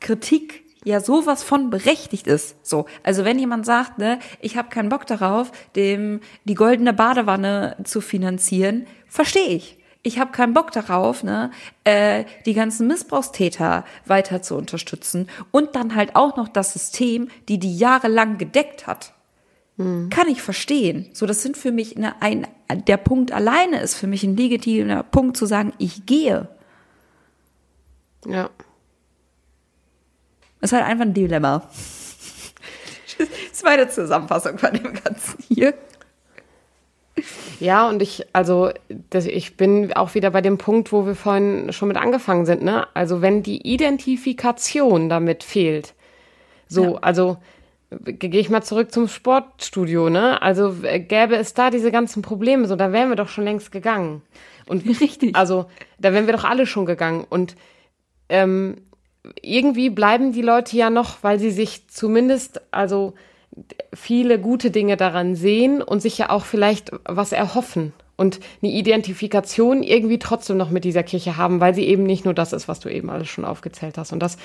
Kritik 0.01 0.65
ja 0.85 1.01
sowas 1.01 1.43
von 1.43 1.71
berechtigt 1.71 2.27
ist. 2.27 2.57
So, 2.67 2.87
also 3.03 3.25
wenn 3.25 3.39
jemand 3.39 3.67
sagt, 3.67 3.99
ne, 3.99 4.19
ich 4.41 4.57
habe 4.57 4.69
keinen 4.69 4.89
Bock 4.89 5.07
darauf, 5.07 5.53
dem 5.77 6.21
die 6.45 6.55
goldene 6.55 6.93
Badewanne 6.93 7.77
zu 7.85 8.01
finanzieren, 8.01 8.87
verstehe 9.07 9.49
ich. 9.49 9.77
Ich 10.03 10.19
habe 10.19 10.31
keinen 10.31 10.55
Bock 10.55 10.71
darauf, 10.73 11.25
ne, 11.25 11.51
äh, 11.85 12.25
die 12.47 12.55
ganzen 12.55 12.87
Missbrauchstäter 12.87 13.85
weiter 14.07 14.43
zu 14.43 14.55
unterstützen 14.55 15.29
und 15.51 15.75
dann 15.77 15.95
halt 15.95 16.15
auch 16.17 16.37
noch 16.37 16.49
das 16.49 16.73
System, 16.73 17.29
die 17.49 17.59
die 17.59 17.77
jahrelang 17.77 18.39
gedeckt 18.39 18.87
hat. 18.87 19.13
Hm. 19.77 20.09
Kann 20.11 20.29
ich 20.29 20.41
verstehen. 20.41 21.09
So, 21.13 21.27
das 21.27 21.43
sind 21.43 21.57
für 21.57 21.73
mich 21.73 21.97
eine, 21.97 22.21
ein, 22.23 22.47
der 22.87 22.97
Punkt 22.97 23.33
alleine 23.33 23.81
ist 23.81 23.97
für 23.97 24.07
mich 24.07 24.23
ein 24.25 24.37
legitimer 24.37 25.03
Punkt 25.03 25.37
zu 25.37 25.47
sagen, 25.47 25.73
ich 25.79 26.07
gehe. 26.07 26.49
Ja. 28.27 28.51
Ist 30.61 30.73
halt 30.73 30.85
einfach 30.85 31.05
ein 31.05 31.15
Dilemma. 31.15 31.69
Das 33.19 33.29
ist 33.53 33.65
meine 33.65 33.89
Zusammenfassung 33.89 34.59
von 34.59 34.73
dem 34.73 34.95
Ganzen 34.95 35.43
hier. 35.49 35.75
Ja, 37.61 37.89
und 37.89 38.01
ich, 38.01 38.27
also, 38.33 38.71
das, 39.11 39.27
ich 39.27 39.57
bin 39.57 39.93
auch 39.93 40.15
wieder 40.15 40.31
bei 40.31 40.41
dem 40.41 40.59
Punkt, 40.59 40.93
wo 40.93 41.07
wir 41.07 41.17
vorhin 41.17 41.73
schon 41.73 41.89
mit 41.89 41.97
angefangen 41.97 42.47
sind, 42.47 42.63
ne? 42.63 42.87
Also, 42.95 43.21
wenn 43.23 43.43
die 43.43 43.67
Identifikation 43.67 45.09
damit 45.09 45.43
fehlt, 45.43 45.95
so, 46.69 46.95
ja. 46.95 46.99
also, 47.01 47.39
gehe 47.91 48.41
ich 48.41 48.51
mal 48.51 48.63
zurück 48.63 48.93
zum 48.93 49.09
Sportstudio, 49.09 50.11
ne? 50.11 50.41
Also, 50.41 50.77
gäbe 50.81 51.37
es 51.37 51.55
da 51.55 51.71
diese 51.71 51.91
ganzen 51.91 52.23
Probleme, 52.23 52.69
so, 52.69 52.77
da 52.77 52.93
wären 52.93 53.09
wir 53.09 53.17
doch 53.17 53.29
schon 53.29 53.45
längst 53.45 53.73
gegangen. 53.73 54.23
Und, 54.67 54.87
Richtig. 55.01 55.35
Also, 55.35 55.67
da 55.99 56.13
wären 56.13 56.27
wir 56.27 56.35
doch 56.35 56.45
alle 56.45 56.67
schon 56.67 56.87
gegangen. 56.87 57.27
Und, 57.29 57.57
ähm, 58.29 58.77
irgendwie 59.43 59.91
bleiben 59.91 60.33
die 60.33 60.43
Leute 60.43 60.77
ja 60.77 60.91
noch, 60.91 61.23
weil 61.23 61.39
sie 61.39 61.51
sich 61.51 61.89
zumindest, 61.89 62.61
also 62.71 63.15
viele 63.93 64.39
gute 64.39 64.71
Dinge 64.71 64.97
daran 64.97 65.35
sehen 65.35 65.83
und 65.83 66.01
sich 66.01 66.19
ja 66.19 66.31
auch 66.31 66.45
vielleicht 66.45 66.93
was 67.05 67.33
erhoffen 67.33 67.93
und 68.17 68.41
eine 68.63 68.73
Identifikation 68.73 69.83
irgendwie 69.83 70.19
trotzdem 70.19 70.57
noch 70.57 70.71
mit 70.71 70.85
dieser 70.85 71.03
Kirche 71.03 71.37
haben, 71.37 71.61
weil 71.61 71.75
sie 71.75 71.87
eben 71.87 72.03
nicht 72.03 72.25
nur 72.25 72.35
das 72.35 72.53
ist, 72.53 72.69
was 72.69 72.81
du 72.81 72.89
eben 72.89 73.11
alles 73.11 73.29
schon 73.29 73.45
aufgezählt 73.45 73.97
hast. 73.97 74.13
Und 74.13 74.21
das, 74.21 74.39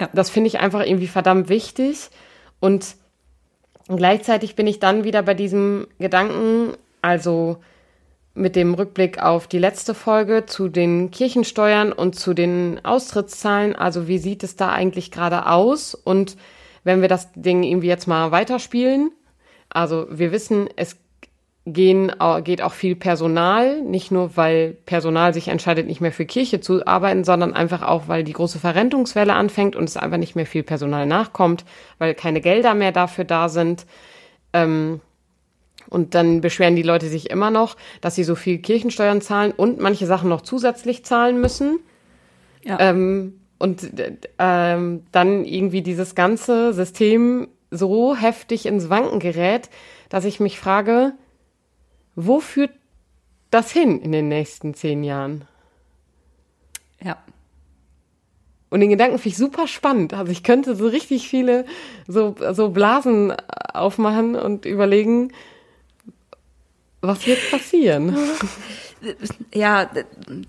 ja, 0.00 0.08
das 0.12 0.30
finde 0.30 0.48
ich 0.48 0.60
einfach 0.60 0.84
irgendwie 0.84 1.06
verdammt 1.06 1.48
wichtig. 1.48 2.08
Und 2.58 2.96
gleichzeitig 3.86 4.56
bin 4.56 4.66
ich 4.66 4.80
dann 4.80 5.04
wieder 5.04 5.22
bei 5.22 5.34
diesem 5.34 5.86
Gedanken, 5.98 6.74
also 7.02 7.58
mit 8.34 8.56
dem 8.56 8.74
Rückblick 8.74 9.22
auf 9.22 9.46
die 9.46 9.58
letzte 9.58 9.94
Folge 9.94 10.46
zu 10.46 10.68
den 10.68 11.10
Kirchensteuern 11.10 11.92
und 11.92 12.14
zu 12.14 12.34
den 12.34 12.82
Austrittszahlen. 12.84 13.76
Also 13.76 14.08
wie 14.08 14.18
sieht 14.18 14.42
es 14.42 14.56
da 14.56 14.70
eigentlich 14.70 15.10
gerade 15.10 15.46
aus? 15.46 15.94
Und 15.94 16.36
wenn 16.84 17.00
wir 17.00 17.08
das 17.08 17.30
Ding 17.34 17.62
irgendwie 17.62 17.88
jetzt 17.88 18.08
mal 18.08 18.30
weiterspielen, 18.30 19.10
also 19.68 20.06
wir 20.10 20.32
wissen, 20.32 20.68
es 20.76 20.96
gehen, 21.64 22.10
geht 22.42 22.60
auch 22.60 22.72
viel 22.72 22.96
Personal, 22.96 23.82
nicht 23.82 24.10
nur 24.10 24.36
weil 24.36 24.72
Personal 24.84 25.32
sich 25.32 25.48
entscheidet, 25.48 25.86
nicht 25.86 26.00
mehr 26.00 26.12
für 26.12 26.26
Kirche 26.26 26.60
zu 26.60 26.84
arbeiten, 26.86 27.22
sondern 27.22 27.54
einfach 27.54 27.82
auch, 27.82 28.08
weil 28.08 28.24
die 28.24 28.32
große 28.32 28.58
Verrentungswelle 28.58 29.34
anfängt 29.34 29.76
und 29.76 29.84
es 29.84 29.96
einfach 29.96 30.16
nicht 30.16 30.34
mehr 30.34 30.46
viel 30.46 30.64
Personal 30.64 31.06
nachkommt, 31.06 31.64
weil 31.98 32.14
keine 32.14 32.40
Gelder 32.40 32.74
mehr 32.74 32.90
dafür 32.90 33.24
da 33.24 33.48
sind. 33.48 33.86
Ähm, 34.52 35.00
Und 35.88 36.14
dann 36.14 36.40
beschweren 36.40 36.76
die 36.76 36.82
Leute 36.82 37.08
sich 37.08 37.30
immer 37.30 37.50
noch, 37.50 37.76
dass 38.00 38.14
sie 38.14 38.24
so 38.24 38.34
viel 38.34 38.58
Kirchensteuern 38.58 39.20
zahlen 39.20 39.52
und 39.52 39.78
manche 39.80 40.06
Sachen 40.06 40.28
noch 40.28 40.40
zusätzlich 40.40 41.04
zahlen 41.04 41.40
müssen. 41.40 41.80
Ja. 42.64 42.78
Ähm, 42.80 43.40
und 43.58 43.90
ähm, 44.38 45.04
dann 45.12 45.44
irgendwie 45.44 45.82
dieses 45.82 46.14
ganze 46.14 46.72
System 46.72 47.48
so 47.70 48.16
heftig 48.16 48.66
ins 48.66 48.90
Wanken 48.90 49.18
gerät, 49.18 49.70
dass 50.08 50.24
ich 50.24 50.40
mich 50.40 50.58
frage, 50.58 51.12
wo 52.14 52.40
führt 52.40 52.72
das 53.50 53.70
hin 53.70 54.00
in 54.00 54.12
den 54.12 54.28
nächsten 54.28 54.74
zehn 54.74 55.04
Jahren? 55.04 55.44
Ja. 57.02 57.18
Und 58.70 58.80
den 58.80 58.90
Gedanken 58.90 59.18
finde 59.18 59.28
ich 59.28 59.36
super 59.36 59.66
spannend. 59.68 60.14
Also 60.14 60.32
ich 60.32 60.42
könnte 60.42 60.74
so 60.74 60.86
richtig 60.86 61.28
viele 61.28 61.66
so, 62.08 62.34
so 62.52 62.70
Blasen 62.70 63.32
aufmachen 63.74 64.34
und 64.34 64.64
überlegen, 64.64 65.32
was 67.02 67.26
wird 67.26 67.50
passieren? 67.50 68.16
Ja, 69.52 69.90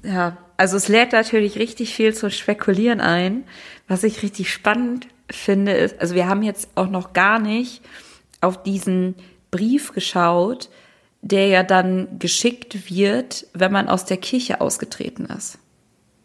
ja. 0.03 0.37
Also 0.55 0.77
es 0.77 0.87
lädt 0.87 1.11
natürlich 1.11 1.57
richtig 1.57 1.95
viel 1.95 2.13
zu 2.13 2.29
spekulieren 2.29 3.01
ein. 3.01 3.43
Was 3.87 4.03
ich 4.03 4.21
richtig 4.21 4.53
spannend 4.53 5.07
finde, 5.29 5.73
ist, 5.73 5.99
also 5.99 6.15
wir 6.15 6.27
haben 6.27 6.43
jetzt 6.43 6.69
auch 6.75 6.89
noch 6.89 7.13
gar 7.13 7.39
nicht 7.39 7.81
auf 8.39 8.61
diesen 8.61 9.15
Brief 9.51 9.93
geschaut, 9.93 10.69
der 11.21 11.47
ja 11.47 11.63
dann 11.63 12.19
geschickt 12.19 12.89
wird, 12.89 13.47
wenn 13.53 13.71
man 13.71 13.89
aus 13.89 14.05
der 14.05 14.17
Kirche 14.17 14.61
ausgetreten 14.61 15.25
ist. 15.25 15.57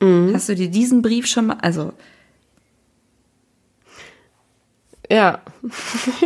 Mhm. 0.01 0.33
Hast 0.35 0.49
du 0.49 0.55
dir 0.55 0.69
diesen 0.69 1.03
Brief 1.03 1.27
schon 1.27 1.47
mal, 1.47 1.59
also 1.63 1.93
ja. 5.11 5.41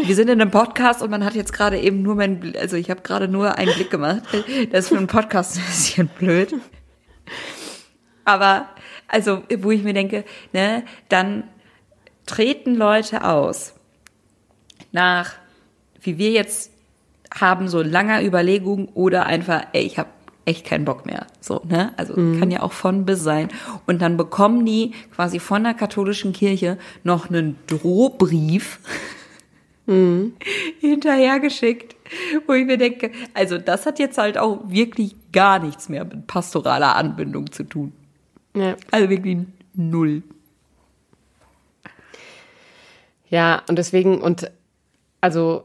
Wir 0.04 0.14
sind 0.14 0.28
in 0.28 0.40
einem 0.40 0.50
Podcast 0.50 1.02
und 1.02 1.10
man 1.10 1.24
hat 1.24 1.34
jetzt 1.34 1.52
gerade 1.52 1.78
eben 1.80 2.02
nur 2.02 2.14
mein, 2.14 2.54
also 2.58 2.76
ich 2.76 2.90
habe 2.90 3.02
gerade 3.02 3.28
nur 3.28 3.56
einen 3.58 3.74
Blick 3.74 3.90
gemacht. 3.90 4.22
Das 4.70 4.84
ist 4.84 4.88
für 4.88 4.98
einen 4.98 5.06
Podcast 5.06 5.56
ein 5.56 5.64
bisschen 5.64 6.08
blöd. 6.08 6.54
Aber, 8.24 8.68
also, 9.08 9.42
wo 9.58 9.70
ich 9.70 9.82
mir 9.82 9.94
denke, 9.94 10.24
ne, 10.52 10.84
dann 11.08 11.44
treten 12.26 12.74
Leute 12.74 13.24
aus 13.24 13.74
nach, 14.92 15.32
wie 16.00 16.18
wir 16.18 16.30
jetzt 16.30 16.70
haben, 17.34 17.68
so 17.68 17.82
langer 17.82 18.22
Überlegung 18.22 18.88
oder 18.88 19.26
einfach, 19.26 19.66
ey, 19.72 19.82
ich 19.82 19.98
habe 19.98 20.10
echt 20.44 20.66
keinen 20.66 20.84
Bock 20.84 21.06
mehr. 21.06 21.26
So, 21.40 21.62
ne? 21.68 21.92
Also 21.96 22.18
mhm. 22.18 22.40
kann 22.40 22.50
ja 22.50 22.62
auch 22.62 22.72
von 22.72 23.04
bis 23.04 23.22
sein. 23.22 23.48
Und 23.86 24.02
dann 24.02 24.16
bekommen 24.16 24.66
die 24.66 24.92
quasi 25.14 25.38
von 25.38 25.64
der 25.64 25.74
katholischen 25.74 26.32
Kirche 26.32 26.78
noch 27.04 27.28
einen 27.28 27.56
Drohbrief 27.66 28.80
mhm. 29.86 30.34
hinterhergeschickt, 30.80 31.96
wo 32.46 32.54
ich 32.54 32.66
mir 32.66 32.78
denke, 32.78 33.12
also 33.34 33.58
das 33.58 33.86
hat 33.86 33.98
jetzt 33.98 34.18
halt 34.18 34.36
auch 34.36 34.60
wirklich 34.68 35.14
gar 35.32 35.58
nichts 35.58 35.88
mehr 35.88 36.04
mit 36.04 36.26
pastoraler 36.26 36.96
Anbindung 36.96 37.50
zu 37.52 37.64
tun. 37.64 37.92
Ja. 38.54 38.76
Also 38.90 39.08
wirklich 39.08 39.38
null. 39.74 40.22
Ja, 43.30 43.62
und 43.68 43.76
deswegen, 43.76 44.20
und 44.20 44.50
also 45.22 45.64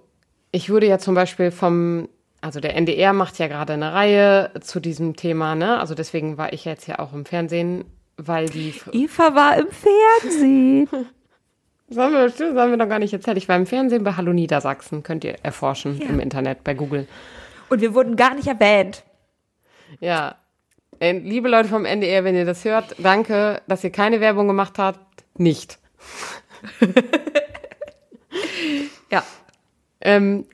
ich 0.52 0.70
wurde 0.70 0.88
ja 0.88 1.00
zum 1.00 1.16
Beispiel 1.16 1.52
vom 1.52 2.08
also 2.48 2.62
der 2.62 2.78
NDR 2.78 3.12
macht 3.12 3.40
ja 3.40 3.48
gerade 3.48 3.74
eine 3.74 3.92
Reihe 3.92 4.52
zu 4.62 4.80
diesem 4.80 5.18
Thema, 5.18 5.54
ne? 5.54 5.82
Also 5.82 5.96
deswegen 5.96 6.38
war 6.38 6.54
ich 6.54 6.64
jetzt 6.64 6.88
ja 6.88 7.00
auch 7.00 7.12
im 7.12 7.26
Fernsehen, 7.26 7.84
weil 8.16 8.48
die. 8.48 8.74
Eva 8.94 9.36
war 9.36 9.58
im 9.58 9.68
Fernsehen. 9.70 10.88
Haben, 11.98 12.14
wir, 12.14 12.62
haben 12.62 12.72
wir 12.72 12.78
noch 12.78 12.90
gar 12.90 13.00
nicht 13.00 13.14
erzählt. 13.14 13.38
Ich 13.38 13.48
war 13.48 13.56
im 13.56 13.66
Fernsehen 13.66 14.04
bei 14.04 14.14
Hallo 14.14 14.34
Niedersachsen. 14.34 15.04
Könnt 15.04 15.24
ihr 15.24 15.36
erforschen 15.44 15.98
ja. 16.02 16.08
im 16.08 16.20
Internet 16.20 16.64
bei 16.66 16.74
Google. 16.74 17.08
Und 17.70 17.80
wir 17.80 17.94
wurden 17.94 18.18
gar 18.18 18.34
nicht 18.34 18.48
erwähnt. 18.48 19.04
Ja. 20.02 20.36
Äh, 21.00 21.18
liebe 21.18 21.48
Leute 21.48 21.70
vom 21.70 21.86
NDR, 21.86 22.26
wenn 22.26 22.36
ihr 22.36 22.46
das 22.46 22.66
hört, 22.66 22.96
danke, 22.98 23.62
dass 23.68 23.86
ihr 23.86 23.90
keine 23.90 24.20
Werbung 24.20 24.48
gemacht 24.48 24.78
habt. 24.80 25.24
Nicht. 25.38 25.80
ja. 29.12 29.24
Ähm, 30.02 30.46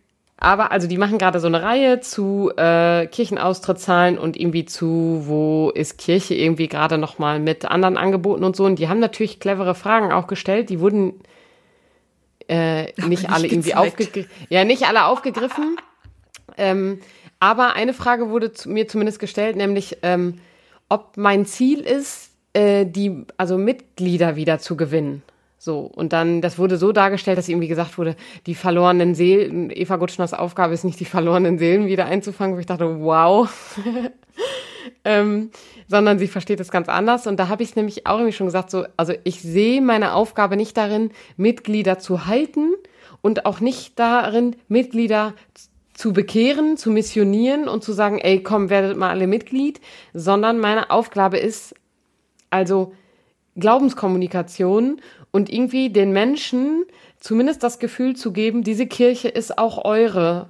aber 0.44 0.74
also 0.74 0.88
die 0.88 0.98
machen 0.98 1.18
gerade 1.18 1.40
so 1.40 1.48
eine 1.48 1.64
Reihe 1.64 2.02
zu 2.02 2.52
äh, 2.58 3.08
Kirchenaustrittszahlen 3.08 4.18
und 4.18 4.36
irgendwie 4.38 4.66
zu, 4.66 5.24
wo 5.26 5.72
ist 5.74 5.98
Kirche 5.98 6.36
irgendwie 6.36 6.68
gerade 6.68 6.98
nochmal 6.98 7.40
mit 7.40 7.64
anderen 7.64 7.96
Angeboten 7.96 8.44
und 8.44 8.54
so. 8.54 8.66
Und 8.66 8.78
die 8.78 8.90
haben 8.90 9.00
natürlich 9.00 9.40
clevere 9.40 9.74
Fragen 9.74 10.12
auch 10.12 10.28
gestellt. 10.28 10.70
Die 10.70 10.82
wurden 10.82 11.14
äh, 12.50 12.88
nicht, 12.98 13.08
nicht 13.08 13.30
alle 13.30 13.48
irgendwie 13.48 13.74
aufgegriffen. 13.74 14.30
Ja, 14.50 14.66
nicht 14.66 14.84
alle 14.84 15.06
aufgegriffen. 15.06 15.78
ähm, 16.58 17.00
aber 17.40 17.76
eine 17.76 17.94
Frage 17.94 18.30
wurde 18.30 18.52
zu, 18.52 18.70
mir 18.70 18.90
zumindest 18.90 19.20
gestellt, 19.20 19.56
nämlich 19.56 20.00
ähm, 20.02 20.40
ob 20.90 21.16
mein 21.16 21.46
Ziel 21.46 21.80
ist, 21.80 22.32
äh, 22.52 22.86
die 22.86 23.26
also 23.38 23.58
Mitglieder 23.58 24.36
wieder 24.36 24.60
zu 24.60 24.76
gewinnen. 24.76 25.24
So, 25.64 25.80
und 25.80 26.12
dann, 26.12 26.42
das 26.42 26.60
wurde 26.60 26.76
so 26.76 26.92
dargestellt, 26.92 27.38
dass 27.38 27.48
irgendwie 27.48 27.70
gesagt 27.70 27.98
wurde, 27.98 28.18
die 28.48 28.54
verlorenen 28.54 29.16
Seelen, 29.16 29.70
Eva 29.70 29.96
Gutschners 29.96 30.34
Aufgabe 30.34 30.74
ist 30.74 30.84
nicht, 30.84 31.00
die 31.00 31.06
verlorenen 31.06 31.58
Seelen 31.58 31.88
wieder 31.88 32.04
einzufangen, 32.04 32.58
wo 32.58 32.60
ich 32.60 32.66
dachte, 32.66 33.00
wow. 33.00 33.48
ähm, 35.06 35.52
sondern 35.88 36.20
sie 36.20 36.28
versteht 36.28 36.60
es 36.60 36.70
ganz 36.70 36.90
anders. 36.90 37.28
Und 37.28 37.38
da 37.40 37.48
habe 37.48 37.64
ich 37.64 37.78
nämlich 37.78 38.06
auch 38.06 38.18
irgendwie 38.18 38.34
schon 38.36 38.48
gesagt, 38.48 38.72
so, 38.72 38.84
also 38.98 39.14
ich 39.24 39.42
sehe 39.42 39.82
meine 39.82 40.16
Aufgabe 40.16 40.58
nicht 40.58 40.76
darin, 40.76 41.12
Mitglieder 41.38 41.98
zu 41.98 42.26
halten 42.26 42.74
und 43.22 43.46
auch 43.46 43.62
nicht 43.62 43.98
darin, 43.98 44.58
Mitglieder 44.68 45.34
zu 45.94 46.12
bekehren, 46.12 46.76
zu 46.76 46.92
missionieren 46.92 47.70
und 47.70 47.86
zu 47.86 47.94
sagen, 47.94 48.20
ey, 48.20 48.44
komm, 48.44 48.70
werdet 48.70 48.98
mal 48.98 49.12
alle 49.12 49.28
Mitglied, 49.28 49.80
sondern 50.14 50.60
meine 50.60 50.92
Aufgabe 50.92 51.38
ist 51.38 51.74
also 52.50 52.92
Glaubenskommunikation 53.56 55.00
und 55.34 55.52
irgendwie 55.52 55.90
den 55.90 56.14
Menschen 56.14 56.86
zumindest 57.20 57.64
das 57.64 57.80
Gefühl 57.80 58.16
zu 58.16 58.32
geben, 58.32 58.64
diese 58.64 58.86
Kirche 58.86 59.28
ist 59.28 59.58
auch 59.58 59.84
eure. 59.84 60.50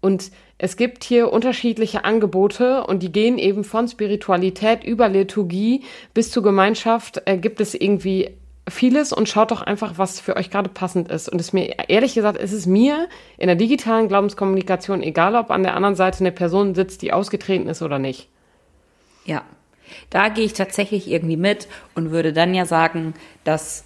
Und 0.00 0.30
es 0.56 0.76
gibt 0.76 1.04
hier 1.04 1.32
unterschiedliche 1.32 2.04
Angebote 2.04 2.84
und 2.84 3.02
die 3.02 3.12
gehen 3.12 3.38
eben 3.38 3.64
von 3.64 3.88
Spiritualität 3.88 4.84
über 4.84 5.08
Liturgie 5.08 5.82
bis 6.14 6.30
zur 6.30 6.42
Gemeinschaft. 6.42 7.20
Äh, 7.26 7.38
gibt 7.38 7.60
es 7.60 7.74
irgendwie 7.74 8.30
vieles 8.68 9.12
und 9.12 9.28
schaut 9.28 9.50
doch 9.50 9.62
einfach, 9.62 9.98
was 9.98 10.20
für 10.20 10.36
euch 10.36 10.48
gerade 10.48 10.70
passend 10.70 11.10
ist. 11.10 11.28
Und 11.28 11.40
es 11.40 11.52
mir, 11.52 11.88
ehrlich 11.88 12.14
gesagt, 12.14 12.38
ist 12.38 12.52
es 12.52 12.66
mir 12.66 13.08
in 13.36 13.48
der 13.48 13.56
digitalen 13.56 14.06
Glaubenskommunikation 14.06 15.02
egal, 15.02 15.34
ob 15.34 15.50
an 15.50 15.64
der 15.64 15.74
anderen 15.74 15.96
Seite 15.96 16.20
eine 16.20 16.30
Person 16.30 16.76
sitzt, 16.76 17.02
die 17.02 17.12
ausgetreten 17.12 17.68
ist 17.68 17.82
oder 17.82 17.98
nicht. 17.98 18.28
Ja, 19.24 19.42
da 20.10 20.28
gehe 20.28 20.44
ich 20.44 20.52
tatsächlich 20.52 21.10
irgendwie 21.10 21.36
mit 21.36 21.68
und 21.94 22.10
würde 22.10 22.32
dann 22.32 22.54
ja 22.54 22.66
sagen, 22.66 23.14
dass 23.44 23.84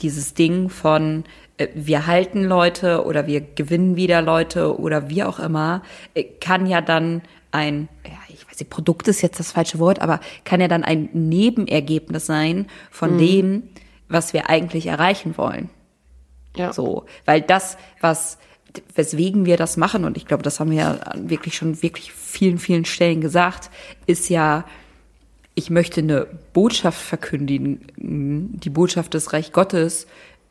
dieses 0.00 0.34
Ding 0.34 0.68
von 0.68 1.24
äh, 1.58 1.68
wir 1.74 2.06
halten 2.06 2.44
Leute 2.44 3.04
oder 3.04 3.26
wir 3.26 3.40
gewinnen 3.40 3.96
wieder 3.96 4.22
Leute 4.22 4.78
oder 4.78 5.08
wie 5.08 5.22
auch 5.22 5.38
immer, 5.38 5.82
äh, 6.14 6.24
kann 6.24 6.66
ja 6.66 6.80
dann 6.80 7.22
ein, 7.52 7.88
ja, 8.04 8.18
ich 8.28 8.46
weiß 8.48 8.58
nicht, 8.58 8.70
Produkt 8.70 9.06
ist 9.08 9.22
jetzt 9.22 9.38
das 9.38 9.52
falsche 9.52 9.78
Wort, 9.78 10.00
aber 10.00 10.20
kann 10.44 10.60
ja 10.60 10.68
dann 10.68 10.82
ein 10.82 11.08
Nebenergebnis 11.12 12.26
sein 12.26 12.66
von 12.90 13.14
mhm. 13.14 13.18
dem, 13.18 13.62
was 14.08 14.32
wir 14.32 14.50
eigentlich 14.50 14.86
erreichen 14.86 15.38
wollen. 15.38 15.70
Ja. 16.56 16.72
So, 16.72 17.04
weil 17.24 17.40
das, 17.40 17.76
was, 18.00 18.38
weswegen 18.94 19.44
wir 19.46 19.56
das 19.56 19.76
machen, 19.76 20.04
und 20.04 20.16
ich 20.16 20.26
glaube, 20.26 20.42
das 20.42 20.58
haben 20.58 20.70
wir 20.70 20.78
ja 20.78 21.00
wirklich 21.16 21.56
schon 21.56 21.82
wirklich 21.82 22.12
vielen, 22.12 22.58
vielen 22.58 22.84
Stellen 22.84 23.20
gesagt, 23.20 23.70
ist 24.06 24.28
ja, 24.28 24.64
ich 25.54 25.70
möchte 25.70 26.00
eine 26.00 26.26
Botschaft 26.52 27.00
verkündigen, 27.00 27.86
die 27.96 28.70
Botschaft 28.70 29.14
des 29.14 29.32
Reich 29.32 29.52
Gottes, 29.52 30.06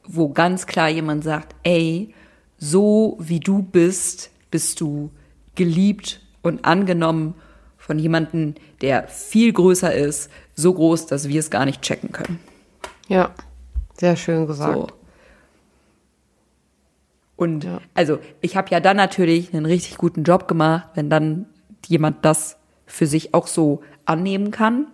wo 0.06 0.30
ganz 0.30 0.66
klar 0.66 0.90
jemand 0.90 1.24
sagt, 1.24 1.56
ey, 1.64 2.14
so 2.58 3.18
wie 3.20 3.40
du 3.40 3.62
bist, 3.62 4.32
bist 4.52 4.80
du 4.80 5.12
geliebt 5.56 6.22
und 6.42 6.66
angenommen 6.66 7.36
von 7.78 8.00
jemandem, 8.00 8.56
der 8.82 9.08
viel 9.08 9.52
größer 9.52 9.94
ist, 9.94 10.32
so 10.56 10.74
groß, 10.74 11.08
dass 11.08 11.28
wir 11.28 11.40
es 11.40 11.50
gar 11.50 11.66
nicht 11.66 11.82
checken 11.82 12.12
können. 12.12 12.40
Ja, 13.10 13.32
sehr 13.98 14.16
schön 14.16 14.48
gesagt. 14.48 14.74
So. 14.74 14.88
Und 17.36 17.66
ja. 17.66 17.82
also 17.94 18.20
ich 18.40 18.56
habe 18.56 18.70
ja 18.72 18.80
dann 18.80 18.96
natürlich 18.96 19.54
einen 19.54 19.66
richtig 19.66 19.98
guten 19.98 20.24
Job 20.24 20.48
gemacht, 20.48 20.90
wenn 20.96 21.10
dann 21.10 21.48
jemand 21.88 22.24
das 22.24 22.58
für 22.86 23.06
sich 23.06 23.34
auch 23.34 23.48
so 23.48 23.82
annehmen 24.06 24.52
kann. 24.52 24.88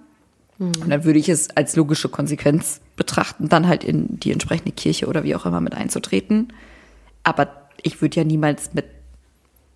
Mhm. 0.59 0.73
Und 0.81 0.89
dann 0.89 1.03
würde 1.03 1.17
ich 1.17 1.29
es 1.29 1.49
als 1.55 1.75
logische 1.75 2.09
Konsequenz 2.09 2.81
betrachten, 2.95 3.49
dann 3.49 3.67
halt 3.67 3.83
in 3.83 4.19
die 4.19 4.31
entsprechende 4.31 4.71
Kirche 4.71 5.07
oder 5.07 5.23
wie 5.23 5.35
auch 5.35 5.45
immer 5.45 5.61
mit 5.61 5.73
einzutreten. 5.73 6.53
Aber 7.23 7.69
ich 7.81 8.01
würde 8.01 8.17
ja 8.17 8.23
niemals 8.23 8.73
mit 8.73 8.85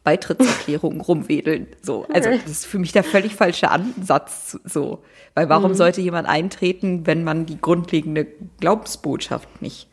Beitrittserklärungen 0.04 1.02
rumwedeln. 1.02 1.68
So, 1.82 2.06
also 2.14 2.30
das 2.30 2.52
ist 2.52 2.66
für 2.66 2.78
mich 2.78 2.92
der 2.92 3.04
völlig 3.04 3.36
falsche 3.36 3.72
Ansatz. 3.72 4.60
So, 4.66 5.02
weil 5.34 5.50
warum 5.50 5.72
mhm. 5.72 5.76
sollte 5.76 6.02
jemand 6.02 6.28
eintreten, 6.28 7.08
wenn 7.08 7.24
man 7.24 7.46
die 7.46 7.60
grundlegende 7.60 8.28
Glaubensbotschaft 8.60 9.62
nicht 9.62 9.88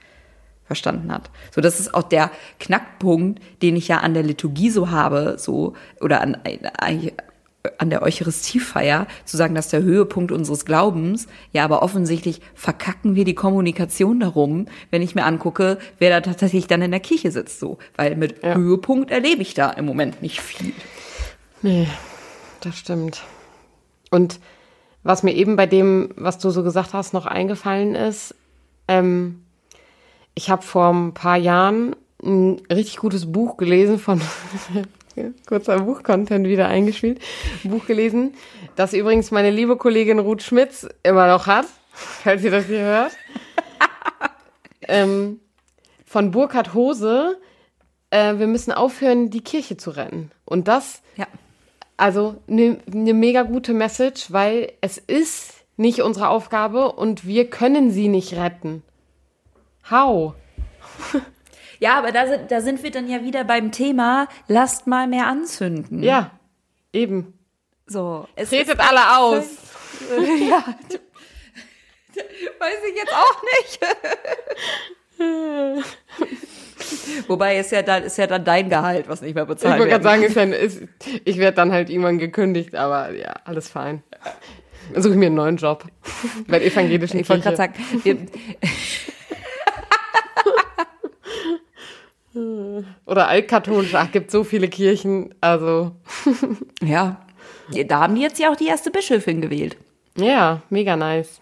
verstanden 0.64 1.12
hat. 1.12 1.30
So, 1.52 1.60
das 1.60 1.80
ist 1.80 1.94
auch 1.94 2.04
der 2.04 2.30
Knackpunkt, 2.60 3.40
den 3.60 3.74
ich 3.74 3.88
ja 3.88 3.98
an 3.98 4.14
der 4.14 4.22
Liturgie 4.22 4.70
so 4.70 4.90
habe, 4.90 5.34
so, 5.36 5.74
oder 6.00 6.20
an, 6.20 6.36
an 7.78 7.90
der 7.90 8.02
Eucharistiefeier, 8.02 9.06
zu 9.24 9.36
sagen, 9.36 9.54
dass 9.54 9.68
der 9.68 9.82
Höhepunkt 9.82 10.32
unseres 10.32 10.64
Glaubens, 10.64 11.26
ja, 11.52 11.64
aber 11.64 11.82
offensichtlich 11.82 12.40
verkacken 12.54 13.14
wir 13.14 13.24
die 13.24 13.34
Kommunikation 13.34 14.20
darum, 14.20 14.66
wenn 14.90 15.02
ich 15.02 15.14
mir 15.14 15.24
angucke, 15.24 15.78
wer 15.98 16.10
da 16.10 16.20
tatsächlich 16.20 16.66
dann 16.66 16.82
in 16.82 16.90
der 16.90 17.00
Kirche 17.00 17.30
sitzt, 17.30 17.60
so. 17.60 17.78
Weil 17.96 18.16
mit 18.16 18.42
ja. 18.42 18.54
Höhepunkt 18.54 19.10
erlebe 19.10 19.42
ich 19.42 19.54
da 19.54 19.70
im 19.70 19.84
Moment 19.84 20.22
nicht 20.22 20.40
viel. 20.40 20.72
Nee, 21.62 21.86
das 22.60 22.78
stimmt. 22.78 23.22
Und 24.10 24.40
was 25.02 25.22
mir 25.22 25.34
eben 25.34 25.56
bei 25.56 25.66
dem, 25.66 26.10
was 26.16 26.38
du 26.38 26.50
so 26.50 26.62
gesagt 26.62 26.94
hast, 26.94 27.12
noch 27.12 27.26
eingefallen 27.26 27.94
ist, 27.94 28.34
ähm, 28.88 29.42
ich 30.34 30.50
habe 30.50 30.62
vor 30.62 30.92
ein 30.92 31.14
paar 31.14 31.36
Jahren 31.36 31.94
ein 32.22 32.60
richtig 32.70 32.98
gutes 32.98 33.30
Buch 33.30 33.56
gelesen 33.56 33.98
von 33.98 34.20
kurzer 35.46 35.80
Buchcontent 35.80 36.46
wieder 36.46 36.68
eingespielt. 36.68 37.20
Buch 37.64 37.86
gelesen, 37.86 38.34
das 38.76 38.92
übrigens 38.92 39.30
meine 39.30 39.50
liebe 39.50 39.76
Kollegin 39.76 40.18
Ruth 40.18 40.42
Schmitz 40.42 40.88
immer 41.02 41.26
noch 41.26 41.46
hat, 41.46 41.66
falls 41.92 42.42
ihr 42.42 42.50
das 42.50 42.66
hier 42.66 42.80
hört. 42.80 43.12
ähm, 44.82 45.40
von 46.04 46.30
Burkhard 46.30 46.74
Hose. 46.74 47.38
Äh, 48.10 48.38
wir 48.38 48.46
müssen 48.46 48.72
aufhören, 48.72 49.30
die 49.30 49.42
Kirche 49.42 49.76
zu 49.76 49.90
rennen. 49.90 50.32
Und 50.44 50.66
das, 50.66 51.02
ja. 51.16 51.26
also 51.96 52.36
eine 52.48 52.78
ne 52.86 53.14
mega 53.14 53.42
gute 53.42 53.72
Message, 53.72 54.32
weil 54.32 54.72
es 54.80 54.98
ist 54.98 55.54
nicht 55.76 56.02
unsere 56.02 56.28
Aufgabe 56.28 56.92
und 56.92 57.26
wir 57.26 57.48
können 57.48 57.90
sie 57.90 58.08
nicht 58.08 58.34
retten. 58.34 58.82
How? 59.90 60.34
ja, 61.80 61.98
aber 61.98 62.12
da 62.12 62.26
sind, 62.26 62.50
da 62.50 62.60
sind 62.60 62.82
wir 62.82 62.90
dann 62.90 63.08
ja 63.08 63.24
wieder 63.24 63.44
beim 63.44 63.72
Thema, 63.72 64.28
lasst 64.48 64.86
mal 64.86 65.06
mehr 65.06 65.26
anzünden. 65.26 66.02
Ja, 66.02 66.32
eben. 66.92 67.38
So. 67.86 68.28
Es 68.36 68.50
Tretet 68.50 68.78
alle 68.78 69.18
aus. 69.18 69.46
ja. 70.48 70.62
Weiß 72.58 72.78
ich 72.88 72.96
jetzt 72.96 73.14
auch 73.14 73.42
nicht. 73.42 73.80
Wobei 77.28 77.58
ist 77.58 77.72
ja 77.72 77.82
dann 77.82 78.04
ist 78.04 78.16
ja 78.18 78.26
dann 78.26 78.44
dein 78.44 78.68
Gehalt, 78.68 79.08
was 79.08 79.22
nicht 79.22 79.34
mehr 79.34 79.46
bezahlt 79.46 79.78
wird. 79.78 79.88
Ich 79.88 79.92
wollte 79.92 80.02
gerade 80.02 80.36
sagen, 80.36 80.52
ist, 80.52 80.76
ist, 80.76 80.88
ich 81.24 81.38
werde 81.38 81.56
dann 81.56 81.72
halt 81.72 81.88
irgendwann 81.90 82.18
gekündigt, 82.18 82.74
aber 82.74 83.12
ja, 83.12 83.34
alles 83.44 83.68
fein. 83.68 84.02
Dann 84.92 85.02
suche 85.02 85.14
ich 85.14 85.18
mir 85.18 85.26
einen 85.26 85.36
neuen 85.36 85.56
Job. 85.56 85.84
Bei 86.48 86.60
evangelischen 86.60 87.20
Ich 87.20 87.28
wollte 87.28 87.44
gerade 87.44 87.56
sagen, 87.56 87.74
wir, 88.02 88.16
Oder 93.06 93.28
altkatholisch, 93.28 93.94
ach, 93.94 94.10
gibt 94.12 94.30
so 94.30 94.44
viele 94.44 94.68
Kirchen, 94.68 95.34
also. 95.40 95.92
ja, 96.82 97.20
da 97.86 98.00
haben 98.00 98.14
die 98.14 98.22
jetzt 98.22 98.38
ja 98.38 98.50
auch 98.50 98.56
die 98.56 98.66
erste 98.66 98.90
Bischöfin 98.90 99.40
gewählt. 99.40 99.76
Ja, 100.16 100.62
mega 100.70 100.96
nice. 100.96 101.40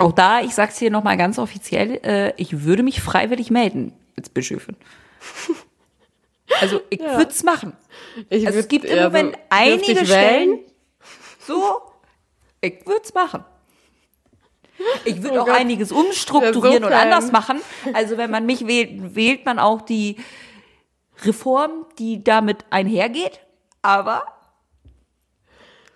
Auch 0.00 0.12
da, 0.12 0.40
ich 0.40 0.54
sag's 0.54 0.78
hier 0.78 0.90
nochmal 0.90 1.16
ganz 1.16 1.38
offiziell, 1.38 2.00
äh, 2.02 2.32
ich 2.36 2.64
würde 2.64 2.82
mich 2.82 3.00
freiwillig 3.00 3.50
melden 3.50 3.92
als 4.16 4.28
Bischöfin. 4.28 4.76
Also 6.60 6.82
ich 6.90 7.00
ja. 7.00 7.16
würde 7.16 7.30
es 7.30 7.42
machen. 7.44 7.72
Ich 8.28 8.46
also, 8.46 8.58
es 8.58 8.68
gibt 8.68 8.84
im 8.84 9.02
Moment 9.02 9.34
so, 9.34 9.40
einige 9.48 10.04
Stellen, 10.04 10.58
so, 11.46 11.80
ich 12.60 12.86
würde 12.86 13.00
es 13.02 13.14
machen. 13.14 13.42
Ich 15.04 15.22
würde 15.22 15.38
oh 15.38 15.40
auch 15.42 15.46
Gott. 15.46 15.56
einiges 15.56 15.92
umstrukturieren 15.92 16.82
so 16.82 16.86
und 16.88 16.92
anders 16.92 17.32
machen. 17.32 17.60
Also 17.92 18.16
wenn 18.16 18.30
man 18.30 18.46
mich 18.46 18.66
wählt, 18.66 19.14
wählt 19.14 19.44
man 19.44 19.58
auch 19.58 19.82
die 19.82 20.16
Reform, 21.24 21.86
die 21.98 22.22
damit 22.22 22.64
einhergeht. 22.70 23.40
Aber 23.82 24.24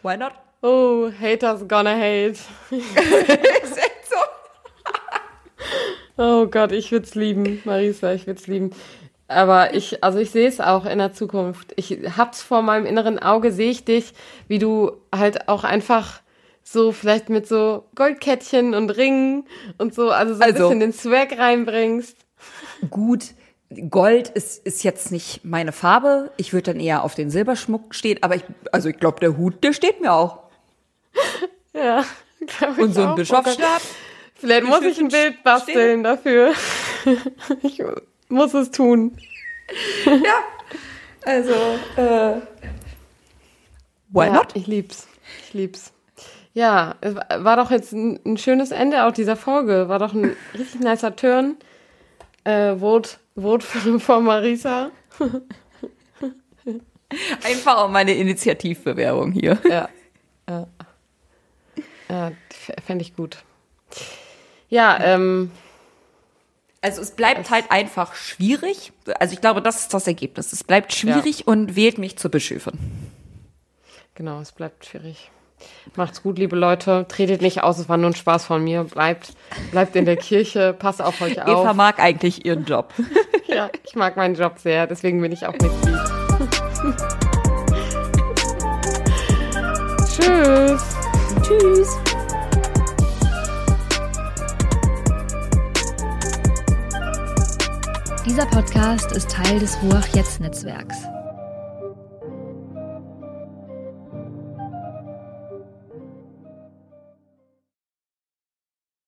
why 0.02 0.16
not? 0.16 0.32
Oh, 0.62 1.10
haters 1.20 1.66
gonna 1.68 1.94
hate. 1.94 2.38
ist 2.70 3.76
echt 3.78 4.08
so. 4.08 4.16
oh 6.16 6.46
Gott, 6.46 6.72
ich 6.72 6.90
würde 6.90 7.06
es 7.06 7.14
lieben, 7.14 7.62
Marisa, 7.64 8.12
ich 8.12 8.26
würde 8.26 8.40
es 8.40 8.46
lieben. 8.46 8.70
Aber 9.28 9.74
ich, 9.74 10.04
also 10.04 10.18
ich 10.18 10.30
sehe 10.30 10.48
es 10.48 10.60
auch 10.60 10.86
in 10.86 10.98
der 10.98 11.12
Zukunft. 11.12 11.72
Ich 11.76 11.98
hab's 12.16 12.42
vor 12.42 12.62
meinem 12.62 12.86
inneren 12.86 13.18
Auge, 13.18 13.50
sehe 13.50 13.70
ich 13.70 13.84
dich, 13.84 14.12
wie 14.48 14.58
du 14.58 14.92
halt 15.14 15.48
auch 15.48 15.64
einfach 15.64 16.20
so 16.68 16.90
vielleicht 16.90 17.28
mit 17.28 17.46
so 17.46 17.84
Goldkettchen 17.94 18.74
und 18.74 18.90
Ringen 18.90 19.46
und 19.78 19.94
so, 19.94 20.10
also 20.10 20.34
so 20.34 20.40
ein 20.40 20.50
also, 20.50 20.64
bisschen 20.64 20.80
den 20.80 20.92
Swag 20.92 21.38
reinbringst. 21.38 22.16
Gut, 22.90 23.34
Gold 23.88 24.28
ist, 24.30 24.66
ist 24.66 24.82
jetzt 24.82 25.12
nicht 25.12 25.44
meine 25.44 25.70
Farbe. 25.70 26.32
Ich 26.36 26.52
würde 26.52 26.72
dann 26.72 26.80
eher 26.80 27.04
auf 27.04 27.14
den 27.14 27.30
Silberschmuck 27.30 27.94
stehen, 27.94 28.18
aber 28.22 28.34
ich, 28.34 28.42
also 28.72 28.88
ich 28.88 28.98
glaube, 28.98 29.20
der 29.20 29.36
Hut, 29.36 29.62
der 29.62 29.72
steht 29.72 30.00
mir 30.00 30.12
auch. 30.12 30.40
Ja, 31.72 32.06
glaube 32.46 32.72
ich. 32.72 32.78
Und 32.78 32.94
so 32.94 33.02
ein. 33.02 33.14
Bischofsstab. 33.16 33.82
Vielleicht 34.34 34.64
muss 34.64 34.80
ich 34.80 34.98
ein 34.98 35.08
Bild 35.08 35.42
basteln 35.42 35.76
stehen. 35.76 36.02
dafür. 36.02 36.54
ich 37.62 37.82
muss 38.30 38.54
es 38.54 38.70
tun. 38.70 39.18
Ja, 40.06 40.38
also, 41.26 41.52
äh, 41.96 42.40
why 44.08 44.24
ja, 44.24 44.32
not? 44.32 44.46
Ich 44.54 44.66
lieb's. 44.66 45.06
Ich 45.48 45.52
lieb's. 45.52 45.92
Ja, 46.56 46.94
es 47.02 47.14
war 47.14 47.56
doch 47.56 47.70
jetzt 47.70 47.92
ein, 47.92 48.18
ein, 48.24 48.38
schönes 48.38 48.70
Ende 48.70 49.04
auch 49.04 49.12
dieser 49.12 49.36
Folge. 49.36 49.90
War 49.90 49.98
doch 49.98 50.14
ein 50.14 50.34
richtig 50.54 50.80
nicer 50.80 51.14
Turn. 51.14 51.58
Äh, 52.44 52.76
Vote, 52.76 53.10
Vote 53.34 53.66
für, 53.66 54.00
für 54.00 54.20
Marisa. 54.20 54.90
Einfach 57.44 57.76
auch 57.76 57.90
meine 57.90 58.14
Initiativbewerbung 58.14 59.32
hier. 59.32 59.58
Ja. 59.68 59.90
Ja, 60.48 60.66
ja 62.08 62.32
fände 62.86 63.02
ich 63.02 63.14
gut. 63.14 63.36
Ja, 64.70 64.98
ähm. 64.98 65.50
Also 66.80 67.02
es 67.02 67.10
bleibt 67.10 67.50
halt 67.50 67.70
einfach 67.70 68.14
schwierig. 68.14 68.92
Also 69.20 69.34
ich 69.34 69.42
glaube, 69.42 69.60
das 69.60 69.82
ist 69.82 69.92
das 69.92 70.06
Ergebnis. 70.06 70.54
Es 70.54 70.64
bleibt 70.64 70.94
schwierig 70.94 71.40
ja. 71.40 71.46
und 71.48 71.76
wählt 71.76 71.98
mich 71.98 72.16
zur 72.16 72.30
Bischöfin. 72.30 72.78
Genau, 74.14 74.40
es 74.40 74.52
bleibt 74.52 74.86
schwierig. 74.86 75.30
Macht's 75.96 76.22
gut, 76.22 76.38
liebe 76.38 76.56
Leute. 76.56 77.06
Tretet 77.08 77.40
nicht 77.42 77.62
aus, 77.62 77.78
es 77.78 77.88
war 77.88 77.96
nur 77.96 78.10
ein 78.10 78.14
Spaß 78.14 78.44
von 78.44 78.62
mir. 78.62 78.84
Bleibt, 78.84 79.32
bleibt 79.70 79.96
in 79.96 80.04
der 80.04 80.16
Kirche, 80.16 80.74
passt 80.78 81.00
auf 81.00 81.20
euch 81.22 81.40
auf. 81.40 81.48
Eva 81.48 81.72
mag 81.72 81.98
eigentlich 81.98 82.44
ihren 82.44 82.64
Job. 82.64 82.92
ja, 83.46 83.70
ich 83.86 83.94
mag 83.94 84.16
meinen 84.16 84.34
Job 84.34 84.58
sehr, 84.58 84.86
deswegen 84.86 85.20
bin 85.20 85.32
ich 85.32 85.46
auch 85.46 85.52
Mitglied. 85.52 85.98
Tschüss. 90.06 90.96
Tschüss. 91.42 91.98
Dieser 98.26 98.46
Podcast 98.46 99.12
ist 99.12 99.30
Teil 99.30 99.60
des 99.60 99.78
Ruach 99.82 100.08
Jetzt 100.08 100.40
Netzwerks. 100.40 100.96